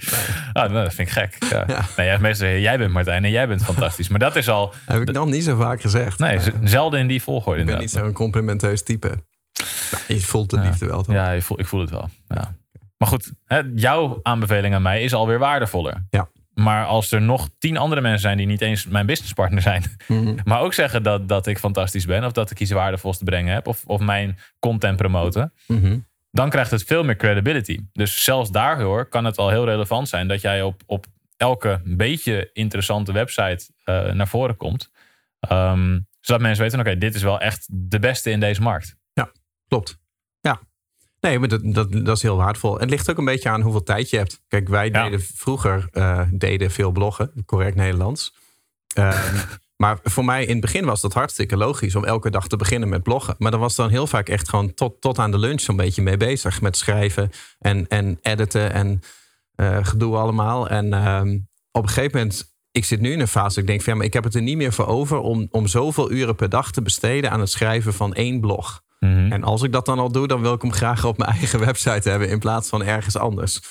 Ah, 0.54 0.70
nou, 0.72 0.84
dat 0.84 0.94
vind 0.94 1.08
ik 1.08 1.14
gek. 1.14 1.38
Ja. 1.50 1.64
Ja. 1.68 1.82
Nee, 1.98 2.06
jij, 2.08 2.20
meestal, 2.20 2.48
jij 2.48 2.78
bent 2.78 2.92
Martijn 2.92 3.26
en 3.26 3.32
jij 3.32 3.48
bent 3.48 3.64
fantastisch. 3.64 4.08
Maar 4.08 4.20
dat 4.20 4.36
is 4.36 4.50
al 4.50 4.74
Heb 4.86 5.02
ik 5.02 5.12
nog 5.12 5.26
niet 5.26 5.44
zo 5.44 5.56
vaak 5.58 5.82
gezegd. 5.82 6.20
nee, 6.20 6.40
zelden 6.64 7.00
in 7.00 7.08
die 7.08 7.22
volgorde. 7.22 7.60
ik 7.60 7.66
ben 7.66 7.80
niet 7.80 7.92
zo'n 7.92 8.14
complimenteus 8.14 8.84
type. 8.84 9.08
Nou, 9.92 10.04
je 10.08 10.22
voelt 10.22 10.50
de 10.50 10.60
liefde 10.60 10.86
wel, 10.86 11.04
toch? 11.04 11.16
Ja, 11.16 11.32
ik 11.32 11.44
voel, 11.44 11.60
ik 11.60 11.66
voel 11.66 11.80
het 11.82 11.90
wel. 11.90 12.10
Ja. 12.28 12.56
Maar 12.98 13.08
goed, 13.08 13.32
hè, 13.46 13.62
jouw 13.76 14.20
aanbeveling 14.24 14.76
aan 14.76 14.82
mij 14.82 15.04
is 15.04 15.14
alweer 15.14 15.40
waardevoller. 15.40 16.06
Ja. 16.10 16.30
Maar 16.54 16.86
als 16.86 17.12
er 17.12 17.22
nog 17.22 17.50
tien 17.60 17.78
andere 17.78 18.02
mensen 18.02 18.22
zijn 18.22 18.38
die 18.38 18.46
niet 18.48 18.62
eens 18.62 18.88
mijn 18.88 19.06
businesspartner 19.06 19.62
zijn, 19.62 19.84
Mhm. 20.08 20.36
maar 20.44 20.60
ook 20.60 20.74
zeggen 20.74 21.04
dat, 21.04 21.28
dat 21.28 21.48
ik 21.48 21.58
fantastisch 21.58 22.06
ben 22.06 22.24
of 22.24 22.32
dat 22.32 22.52
ik 22.52 22.60
iets 22.60 22.72
waardevols 22.72 23.18
te 23.18 23.24
brengen 23.24 23.54
heb 23.54 23.68
of, 23.68 23.84
of 23.86 24.00
mijn 24.02 24.38
content 24.60 24.98
promoten, 24.98 25.54
Mhm. 25.68 25.98
Dan 26.34 26.50
krijgt 26.50 26.72
het 26.72 26.84
veel 26.84 27.04
meer 27.04 27.16
credibility. 27.16 27.80
Dus 27.92 28.24
zelfs 28.24 28.52
daardoor 28.52 29.06
kan 29.06 29.26
het 29.26 29.38
al 29.38 29.50
heel 29.50 29.66
relevant 29.66 30.10
zijn 30.10 30.28
dat 30.28 30.42
jij 30.42 30.62
op, 30.62 30.82
op 30.86 31.06
elke 31.38 31.82
beetje 31.84 32.50
interessante 32.54 33.12
website 33.12 33.70
eh, 33.84 34.12
naar 34.12 34.28
voren 34.28 34.58
komt. 34.58 34.92
Ehm, 35.40 36.00
zodat 36.20 36.42
mensen 36.42 36.64
weten, 36.64 36.80
oké, 36.80 36.98
dit 36.98 37.16
is 37.16 37.22
wel 37.24 37.40
echt 37.40 37.68
de 37.72 38.00
beste 38.00 38.30
in 38.30 38.40
deze 38.40 38.62
markt. 38.62 38.96
Klopt. 39.68 39.98
Ja. 40.42 40.60
Nee, 41.20 41.40
maar 41.40 41.48
dat, 41.48 41.62
dat, 41.64 41.92
dat 41.92 42.18
is 42.18 42.22
heel 42.22 42.38
waardevol. 42.38 42.80
Het 42.80 42.90
ligt 42.90 43.10
ook 43.10 43.18
een 43.18 43.26
beetje 43.26 43.50
aan 43.50 43.62
hoeveel 43.62 43.84
tijd 43.84 44.10
je 44.10 44.18
hebt. 44.18 44.42
Kijk, 44.48 44.68
wij 44.68 44.90
Ja. 44.90 45.04
deden 45.04 45.22
vroeger 45.22 45.88
eh, 45.92 46.22
deden 46.32 46.72
veel 46.72 46.92
bloggen, 46.92 47.44
correct 47.46 47.76
Nederlands. 47.76 48.36
Ehm, 48.94 49.36
Maar 49.84 50.00
voor 50.04 50.26
mij 50.26 50.44
in 50.44 50.52
het 50.52 50.62
begin 50.62 50.86
was 50.86 51.02
dat 51.02 51.14
hartstikke 51.14 51.58
logisch 51.58 51.96
om 51.96 52.04
elke 52.04 52.30
dag 52.30 52.48
te 52.48 52.56
beginnen 52.56 52.90
met 52.90 53.04
bloggen. 53.04 53.36
Maar 53.38 53.52
dan 53.52 53.60
was 53.60 53.76
dan 53.76 53.90
heel 53.90 54.08
vaak 54.08 54.30
echt 54.30 54.50
gewoon 54.50 54.74
tot, 54.74 55.02
tot 55.02 55.20
aan 55.20 55.32
de 55.32 55.38
lunch 55.38 55.62
zo'n 55.62 55.76
beetje 55.76 56.02
mee 56.02 56.18
bezig. 56.18 56.62
Met 56.62 56.78
schrijven 56.78 57.30
en, 57.60 57.88
en 57.88 58.18
editen 58.22 58.74
en 58.74 59.02
uh, 59.56 59.78
gedoe 59.82 60.16
allemaal. 60.16 60.70
En 60.70 60.94
ehm, 60.94 61.38
op 61.72 61.84
een 61.84 61.90
gegeven 61.90 62.18
moment 62.18 62.56
ik 62.72 62.86
zit 62.86 63.02
nu 63.02 63.12
in 63.12 63.20
een 63.20 63.28
fase. 63.28 63.60
Ik 63.60 63.68
denk 63.68 63.82
van 63.82 63.94
ja, 63.94 63.98
maar 63.98 64.08
ik 64.08 64.14
heb 64.14 64.24
het 64.24 64.36
er 64.36 64.42
niet 64.42 64.58
meer 64.58 64.74
voor 64.74 64.88
over 64.88 65.18
om, 65.18 65.48
om 65.52 65.68
zoveel 65.68 66.12
uren 66.12 66.36
per 66.36 66.50
dag 66.50 66.72
te 66.72 66.82
besteden 66.82 67.32
aan 67.32 67.40
het 67.40 67.52
schrijven 67.52 67.94
van 67.94 68.14
één 68.14 68.40
blog. 68.40 68.82
Mhm. 69.00 69.32
En 69.32 69.44
als 69.44 69.62
ik 69.62 69.72
dat 69.72 69.86
dan 69.86 70.00
al 70.00 70.12
doe, 70.12 70.28
dan 70.28 70.42
wil 70.42 70.54
ik 70.54 70.62
hem 70.62 70.74
graag 70.74 71.06
op 71.06 71.18
mijn 71.18 71.32
eigen 71.32 71.60
website 71.70 72.10
hebben 72.10 72.30
in 72.30 72.40
plaats 72.40 72.70
van 72.70 72.84
ergens 72.84 73.18
anders. 73.18 73.62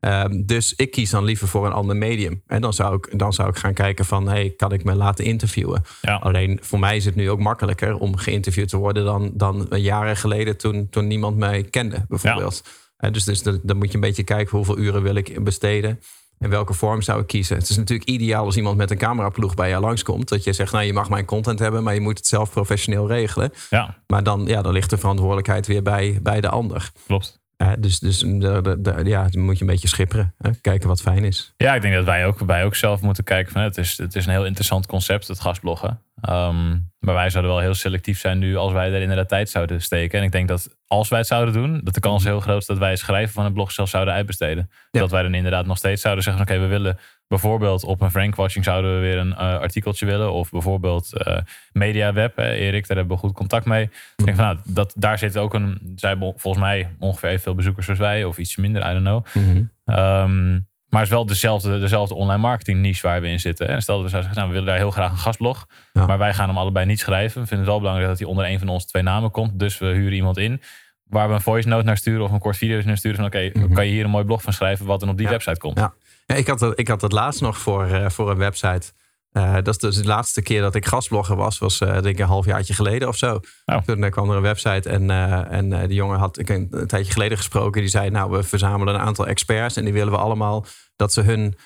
Ehm, 0.00 0.42
dus 0.44 0.74
ik 0.74 0.90
kies 0.90 1.10
dan 1.10 1.24
liever 1.24 1.48
voor 1.48 1.66
een 1.66 1.72
ander 1.72 1.96
medium. 1.96 2.42
En 2.46 2.60
dan 2.60 2.72
zou 2.72 2.96
ik, 2.96 3.18
dan 3.18 3.32
zou 3.32 3.48
ik 3.48 3.56
gaan 3.56 3.72
kijken 3.72 4.04
van, 4.04 4.28
hey, 4.28 4.50
kan 4.56 4.72
ik 4.72 4.84
me 4.84 4.94
laten 4.94 5.24
interviewen? 5.24 5.82
Alleen 6.20 6.58
voor 6.62 6.78
mij 6.78 6.96
is 6.96 7.04
het 7.04 7.14
nu 7.14 7.30
ook 7.30 7.40
makkelijker 7.40 7.98
om 7.98 8.16
geïnterviewd 8.16 8.68
te 8.68 8.76
worden 8.76 9.04
dan, 9.04 9.30
dan 9.34 9.68
jaren 9.70 10.16
geleden 10.16 10.56
toen, 10.56 10.88
toen 10.90 11.06
niemand 11.06 11.36
mij 11.36 11.62
kende, 11.62 12.04
bijvoorbeeld. 12.08 12.62
Ja. 12.98 13.10
dus, 13.10 13.24
dus 13.24 13.42
dan, 13.42 13.60
dan 13.62 13.76
moet 13.76 13.88
je 13.88 13.94
een 13.94 14.00
beetje 14.00 14.24
kijken 14.24 14.56
hoeveel 14.56 14.78
uren 14.78 15.02
wil 15.02 15.14
ik 15.14 15.44
besteden. 15.44 16.00
En 16.38 16.50
welke 16.50 16.74
vorm 16.74 17.02
zou 17.02 17.20
ik 17.20 17.26
kiezen? 17.26 17.56
Het 17.56 17.68
is 17.68 17.76
natuurlijk 17.76 18.08
ideaal 18.08 18.44
als 18.44 18.56
iemand 18.56 18.76
met 18.76 18.90
een 18.90 18.98
cameraploeg 18.98 19.54
bij 19.54 19.68
jou 19.68 19.82
langskomt. 19.82 20.28
Dat 20.28 20.44
je 20.44 20.52
zegt, 20.52 20.72
nou 20.72 20.84
je 20.84 20.92
mag 20.92 21.08
mijn 21.08 21.24
content 21.24 21.58
hebben, 21.58 21.82
maar 21.82 21.94
je 21.94 22.00
moet 22.00 22.18
het 22.18 22.26
zelf 22.26 22.50
professioneel 22.50 23.08
regelen. 23.08 23.52
Ja. 23.70 24.02
Maar 24.06 24.22
dan, 24.22 24.46
ja, 24.46 24.62
dan 24.62 24.72
ligt 24.72 24.90
de 24.90 24.98
verantwoordelijkheid 24.98 25.66
weer 25.66 25.82
bij, 25.82 26.18
bij 26.22 26.40
de 26.40 26.48
ander. 26.48 26.90
Klopt. 27.06 27.40
Dus 27.78 27.98
dus 27.98 28.18
de, 28.18 28.76
de, 28.80 29.00
ja, 29.04 29.28
dan 29.28 29.42
moet 29.42 29.54
je 29.58 29.64
een 29.64 29.70
beetje 29.70 29.88
schipperen. 29.88 30.34
Hè? 30.38 30.50
Kijken 30.60 30.88
wat 30.88 31.02
fijn 31.02 31.24
is. 31.24 31.54
Ja, 31.56 31.74
ik 31.74 31.82
denk 31.82 31.94
dat 31.94 32.04
wij 32.04 32.26
ook, 32.26 32.38
wij 32.38 32.64
ook 32.64 32.74
zelf 32.74 33.00
moeten 33.00 33.24
kijken 33.24 33.52
van 33.52 33.62
het 33.62 33.78
is, 33.78 33.98
het 33.98 34.14
is 34.14 34.26
een 34.26 34.32
heel 34.32 34.46
interessant 34.46 34.86
concept, 34.86 35.28
het 35.28 35.40
gastbloggen. 35.40 36.00
Um, 36.28 36.90
maar 36.98 37.14
wij 37.14 37.30
zouden 37.30 37.52
wel 37.52 37.60
heel 37.60 37.74
selectief 37.74 38.18
zijn 38.18 38.38
nu 38.38 38.56
als 38.56 38.72
wij 38.72 38.92
er 38.92 39.00
inderdaad 39.00 39.28
tijd 39.28 39.50
zouden 39.50 39.82
steken. 39.82 40.18
En 40.18 40.24
ik 40.24 40.32
denk 40.32 40.48
dat 40.48 40.76
als 40.86 41.08
wij 41.08 41.18
het 41.18 41.28
zouden 41.28 41.54
doen, 41.54 41.80
dat 41.84 41.94
de 41.94 42.00
kans 42.00 42.24
heel 42.24 42.40
groot 42.40 42.60
is 42.60 42.66
dat 42.66 42.78
wij 42.78 42.90
het 42.90 42.98
schrijven 42.98 43.32
van 43.32 43.44
het 43.44 43.54
blog 43.54 43.72
zelf 43.72 43.88
zouden 43.88 44.14
uitbesteden. 44.14 44.70
Dat 44.90 45.10
wij 45.10 45.22
dan 45.22 45.34
inderdaad 45.34 45.66
nog 45.66 45.76
steeds 45.76 46.02
zouden 46.02 46.24
zeggen, 46.24 46.42
oké, 46.42 46.58
we 46.58 46.66
willen 46.66 46.98
bijvoorbeeld 47.28 47.84
op 47.84 48.00
een 48.00 48.10
Frankwatching 48.10 48.64
zouden 48.64 48.94
we 48.94 49.00
weer 49.00 49.18
een 49.18 49.30
uh, 49.30 49.38
artikeltje 49.38 50.06
willen. 50.06 50.32
Of 50.32 50.50
bijvoorbeeld 50.50 51.10
uh, 51.26 51.38
MediaWeb, 51.72 52.38
Erik, 52.38 52.86
daar 52.86 52.96
hebben 52.96 53.16
we 53.16 53.22
goed 53.22 53.32
contact 53.32 53.66
mee. 53.66 53.82
Ik 54.16 54.24
denk 54.24 54.36
van, 54.36 54.44
nou, 54.44 54.58
dat, 54.64 54.92
daar 54.96 55.18
zit 55.18 55.38
ook 55.38 55.54
een, 55.54 55.92
zij 55.96 56.16
volgens 56.18 56.58
mij 56.58 56.90
ongeveer 56.98 57.28
evenveel 57.28 57.54
bezoekers 57.54 57.88
als 57.88 57.98
wij. 57.98 58.24
Of 58.24 58.38
iets 58.38 58.56
minder, 58.56 58.90
I 58.90 58.92
don't 58.92 59.04
know. 59.04 59.24
Mm 59.34 59.70
-hmm. 59.84 60.66
Maar 60.86 61.00
het 61.00 61.10
is 61.10 61.16
wel 61.16 61.26
dezelfde, 61.26 61.78
dezelfde 61.78 62.14
online 62.14 62.40
marketing 62.40 62.80
niche 62.80 63.06
waar 63.06 63.20
we 63.20 63.28
in 63.28 63.40
zitten. 63.40 63.68
En 63.68 63.82
stel 63.82 63.94
dat 63.94 64.04
we 64.04 64.10
zouden 64.10 64.32
zeggen, 64.32 64.34
nou, 64.34 64.46
we 64.46 64.52
willen 64.52 64.68
daar 64.68 64.78
heel 64.78 64.90
graag 64.90 65.10
een 65.10 65.24
gastblog. 65.24 65.66
Maar 65.92 66.18
wij 66.18 66.34
gaan 66.34 66.48
hem 66.48 66.58
allebei 66.58 66.86
niet 66.86 67.00
schrijven. 67.00 67.40
We 67.40 67.46
vinden 67.46 67.58
het 67.58 67.66
wel 67.66 67.78
belangrijk 67.78 68.08
dat 68.08 68.18
hij 68.18 68.28
onder 68.28 68.46
een 68.46 68.58
van 68.58 68.68
onze 68.68 68.86
twee 68.86 69.02
namen 69.02 69.30
komt. 69.30 69.58
Dus 69.58 69.78
we 69.78 69.86
huren 69.86 70.12
iemand 70.12 70.36
in 70.36 70.60
waar 71.08 71.28
we 71.28 71.34
een 71.34 71.40
voice 71.40 71.68
note 71.68 71.84
naar 71.84 71.96
sturen 71.96 72.24
of 72.24 72.30
een 72.30 72.38
kort 72.38 72.56
video 72.56 72.82
naar 72.84 72.96
sturen. 72.96 73.16
Van 73.16 73.26
oké, 73.26 73.50
mhm. 73.52 73.72
kan 73.72 73.86
je 73.86 73.92
hier 73.92 74.04
een 74.04 74.10
mooi 74.10 74.24
blog 74.24 74.42
van 74.42 74.52
schrijven 74.52 74.86
wat 74.86 75.00
dan 75.00 75.08
op 75.08 75.16
die 75.16 75.28
website 75.28 75.58
komt. 75.58 75.78
Ja. 75.78 75.94
Ja, 76.26 76.34
ik, 76.34 76.46
had 76.46 76.58
dat, 76.58 76.78
ik 76.78 76.88
had 76.88 77.00
dat 77.00 77.12
laatst 77.12 77.40
nog 77.40 77.58
voor, 77.58 77.88
uh, 77.88 78.08
voor 78.08 78.30
een 78.30 78.36
website. 78.36 78.92
Uh, 79.32 79.54
dat 79.54 79.68
is 79.68 79.78
dus 79.78 79.96
de 79.96 80.04
laatste 80.04 80.42
keer 80.42 80.60
dat 80.60 80.74
ik 80.74 80.86
gastblogger 80.86 81.36
was, 81.36 81.58
was 81.58 81.80
uh, 81.80 81.92
denk 81.92 82.04
ik 82.04 82.18
een 82.18 82.26
halfjaartje 82.26 82.74
geleden 82.74 83.08
of 83.08 83.16
zo. 83.16 83.40
Oh. 83.64 83.78
Toen 83.78 84.10
kwam 84.10 84.30
er 84.30 84.36
een 84.36 84.42
website 84.42 84.88
en, 84.88 85.10
en 85.50 85.88
die 85.88 85.96
jongen 85.96 86.18
had 86.18 86.38
ik 86.38 86.48
een, 86.48 86.68
een, 86.70 86.86
tijdje 86.86 87.12
geleden 87.12 87.36
gesproken. 87.36 87.80
Die 87.80 87.90
zei, 87.90 88.10
nou 88.10 88.30
we 88.30 88.42
verzamelen 88.42 88.94
een 88.94 89.00
aantal 89.00 89.26
experts 89.26 89.76
en 89.76 89.84
die 89.84 89.92
willen 89.92 90.12
we 90.12 90.18
allemaal 90.18 90.66
dat 90.96 91.12
ze 91.12 91.20
hun 91.20 91.56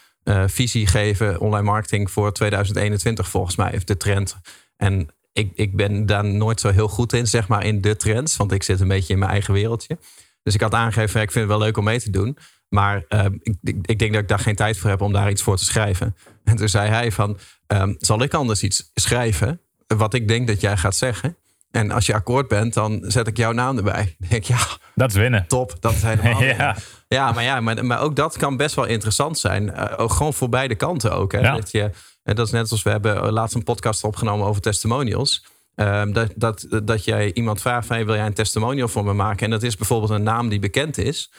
visie 0.46 0.86
geven, 0.86 1.40
online 1.40 1.64
marketing 1.64 2.10
voor 2.10 2.32
2021 2.32 3.28
volgens 3.28 3.56
mij, 3.56 3.74
of 3.76 3.84
de 3.84 3.96
trend. 3.96 4.36
En 4.76 5.08
ik, 5.32 5.52
ik 5.54 5.76
ben 5.76 6.06
daar 6.06 6.24
nooit 6.24 6.60
zo 6.60 6.70
heel 6.70 6.88
goed 6.88 7.12
in, 7.12 7.26
zeg 7.26 7.48
maar, 7.48 7.64
in 7.64 7.80
de 7.80 7.96
trends, 7.96 8.36
want 8.36 8.52
ik 8.52 8.62
zit 8.62 8.80
een 8.80 8.88
beetje 8.88 9.12
in 9.12 9.18
mijn 9.18 9.30
eigen 9.30 9.54
wereldje. 9.54 9.98
Dus 10.42 10.54
ik 10.54 10.60
had 10.60 10.74
aangegeven, 10.74 11.20
ik 11.20 11.32
vind 11.32 11.48
het 11.48 11.58
wel 11.58 11.66
leuk 11.66 11.76
om 11.76 11.84
mee 11.84 12.00
te 12.00 12.10
doen. 12.10 12.38
Maar 12.70 13.04
ik, 13.42 13.76
ik, 13.82 13.98
denk 13.98 14.12
dat 14.12 14.22
ik 14.22 14.28
daar 14.28 14.38
geen 14.38 14.54
tijd 14.56 14.78
voor 14.78 14.90
heb 14.90 15.00
om 15.00 15.12
daar 15.12 15.30
iets 15.30 15.42
voor 15.42 15.56
te 15.56 15.64
schrijven. 15.64 16.16
En 16.44 16.56
toen 16.56 16.68
zei 16.68 16.88
hij 16.88 17.12
van, 17.12 17.38
um, 17.66 17.96
zal 17.98 18.22
ik 18.22 18.34
anders 18.34 18.62
iets 18.62 18.90
schrijven 18.94 19.60
wat 19.86 20.14
ik 20.14 20.28
denk 20.28 20.46
dat 20.46 20.60
jij 20.60 20.76
gaat 20.76 20.96
zeggen? 20.96 21.36
En 21.70 21.90
als 21.90 22.06
je 22.06 22.14
akkoord 22.14 22.48
bent, 22.48 22.74
dan 22.74 23.04
zet 23.06 23.26
ik 23.26 23.36
jouw 23.36 23.52
naam 23.52 23.76
erbij. 23.76 24.04
Dan 24.18 24.28
denk 24.28 24.42
ik, 24.42 24.48
ja, 24.48 24.66
dat 24.94 25.10
is 25.10 25.16
winnen. 25.16 25.44
Top, 25.46 25.76
dat 25.80 25.92
is 25.92 26.02
helemaal. 26.02 26.42
ja. 26.58 26.76
ja, 27.08 27.32
maar 27.32 27.44
ja, 27.44 27.60
maar, 27.60 27.84
maar 27.84 28.00
ook 28.00 28.16
dat 28.16 28.36
kan 28.36 28.56
best 28.56 28.74
wel 28.74 28.84
interessant 28.84 29.38
zijn. 29.38 29.66
Uh, 29.66 29.84
ook 29.96 30.12
gewoon 30.12 30.34
voor 30.34 30.48
beide 30.48 30.74
kanten 30.74 31.12
ook. 31.12 31.32
Hè? 31.32 31.38
Ja. 31.38 31.54
Dat, 31.56 31.70
je, 31.70 31.90
dat 32.22 32.46
is 32.46 32.52
net 32.52 32.70
als 32.70 32.82
we 32.82 32.90
hebben 32.90 33.32
laatst 33.32 33.54
een 33.54 33.62
podcast 33.62 34.04
opgenomen 34.04 34.46
over 34.46 34.62
testimonials. 34.62 35.44
Um, 35.74 36.12
dat, 36.12 36.32
dat, 36.36 36.66
dat 36.84 37.04
jij 37.04 37.32
iemand 37.32 37.60
vraagt 37.60 37.86
van, 37.86 38.04
wil 38.04 38.14
jij 38.14 38.26
een 38.26 38.32
testimonial 38.32 38.88
voor 38.88 39.04
me 39.04 39.12
maken? 39.12 39.44
En 39.44 39.50
dat 39.50 39.62
is 39.62 39.76
bijvoorbeeld 39.76 40.10
een 40.10 40.22
naam 40.22 40.48
die 40.48 40.58
bekend 40.58 40.98
is, 40.98 41.32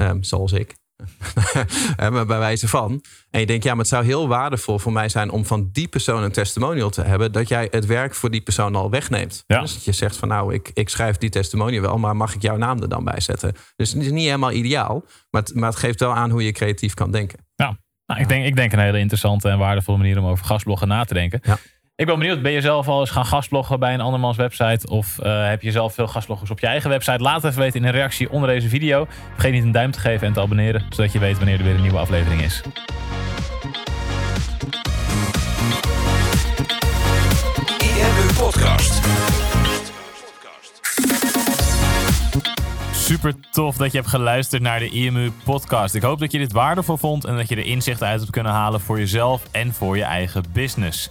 um, 0.00 0.22
zoals 0.22 0.52
ik. 0.52 0.74
bij 2.26 2.26
wijze 2.26 2.68
van. 2.68 3.02
En 3.30 3.40
je 3.40 3.46
denkt, 3.46 3.64
ja, 3.64 3.70
maar 3.70 3.80
het 3.80 3.88
zou 3.88 4.04
heel 4.04 4.28
waardevol 4.28 4.78
voor 4.78 4.92
mij 4.92 5.08
zijn 5.08 5.30
om 5.30 5.44
van 5.44 5.68
die 5.72 5.88
persoon 5.88 6.22
een 6.22 6.32
testimonial 6.32 6.90
te 6.90 7.02
hebben, 7.02 7.32
dat 7.32 7.48
jij 7.48 7.68
het 7.70 7.86
werk 7.86 8.14
voor 8.14 8.30
die 8.30 8.40
persoon 8.40 8.74
al 8.74 8.90
wegneemt. 8.90 9.44
Dus 9.46 9.74
dat 9.74 9.84
je 9.84 9.92
zegt 9.92 10.16
van 10.16 10.28
nou, 10.28 10.54
ik, 10.54 10.70
ik 10.74 10.88
schrijf 10.88 11.16
die 11.16 11.30
testimonial 11.30 11.82
wel, 11.82 11.98
maar 11.98 12.16
mag 12.16 12.34
ik 12.34 12.42
jouw 12.42 12.56
naam 12.56 12.82
er 12.82 12.88
dan 12.88 13.04
bij 13.04 13.20
zetten? 13.20 13.52
Dus 13.76 13.92
het 13.92 14.02
is 14.02 14.10
niet 14.10 14.24
helemaal 14.24 14.52
ideaal, 14.52 15.04
maar 15.30 15.42
het, 15.42 15.54
maar 15.54 15.68
het 15.68 15.78
geeft 15.78 16.00
wel 16.00 16.14
aan 16.14 16.30
hoe 16.30 16.44
je 16.44 16.52
creatief 16.52 16.94
kan 16.94 17.10
denken. 17.10 17.38
Ja, 17.54 17.78
nou, 18.06 18.20
ik, 18.20 18.28
denk, 18.28 18.44
ik 18.44 18.56
denk 18.56 18.72
een 18.72 18.78
hele 18.78 18.98
interessante 18.98 19.48
en 19.48 19.58
waardevolle 19.58 19.98
manier 19.98 20.18
om 20.18 20.26
over 20.26 20.44
gastbloggen 20.44 20.88
na 20.88 21.04
te 21.04 21.14
denken. 21.14 21.40
Ja. 21.42 21.58
Ik 21.98 22.06
ben 22.06 22.18
benieuwd, 22.18 22.42
ben 22.42 22.52
je 22.52 22.60
zelf 22.60 22.88
al 22.88 23.00
eens 23.00 23.10
gaan 23.10 23.26
gastbloggen 23.26 23.78
bij 23.78 23.94
een 23.94 24.00
andermans 24.00 24.36
website? 24.36 24.88
Of 24.88 25.18
uh, 25.22 25.48
heb 25.48 25.62
je 25.62 25.70
zelf 25.70 25.94
veel 25.94 26.06
gastbloggers 26.06 26.50
op 26.50 26.60
je 26.60 26.66
eigen 26.66 26.90
website? 26.90 27.22
Laat 27.22 27.42
het 27.42 27.44
even 27.44 27.62
weten 27.62 27.80
in 27.80 27.86
een 27.86 27.92
reactie 27.92 28.30
onder 28.30 28.48
deze 28.48 28.68
video. 28.68 29.06
Vergeet 29.32 29.52
niet 29.52 29.62
een 29.62 29.72
duim 29.72 29.90
te 29.90 30.00
geven 30.00 30.26
en 30.26 30.32
te 30.32 30.40
abonneren, 30.40 30.86
zodat 30.88 31.12
je 31.12 31.18
weet 31.18 31.36
wanneer 31.36 31.58
er 31.58 31.64
weer 31.64 31.74
een 31.74 31.80
nieuwe 31.80 31.98
aflevering 31.98 32.42
is. 32.42 32.62
Podcast. 38.38 39.00
Super 42.92 43.34
tof 43.50 43.76
dat 43.76 43.92
je 43.92 43.98
hebt 43.98 44.10
geluisterd 44.10 44.62
naar 44.62 44.78
de 44.78 44.88
IMU 44.88 45.30
podcast. 45.44 45.94
Ik 45.94 46.02
hoop 46.02 46.18
dat 46.18 46.32
je 46.32 46.38
dit 46.38 46.52
waardevol 46.52 46.96
vond 46.96 47.24
en 47.24 47.36
dat 47.36 47.48
je 47.48 47.56
er 47.56 47.66
inzichten 47.66 48.06
uit 48.06 48.20
hebt 48.20 48.32
kunnen 48.32 48.52
halen 48.52 48.80
voor 48.80 48.98
jezelf 48.98 49.42
en 49.50 49.72
voor 49.72 49.96
je 49.96 50.04
eigen 50.04 50.44
business. 50.52 51.10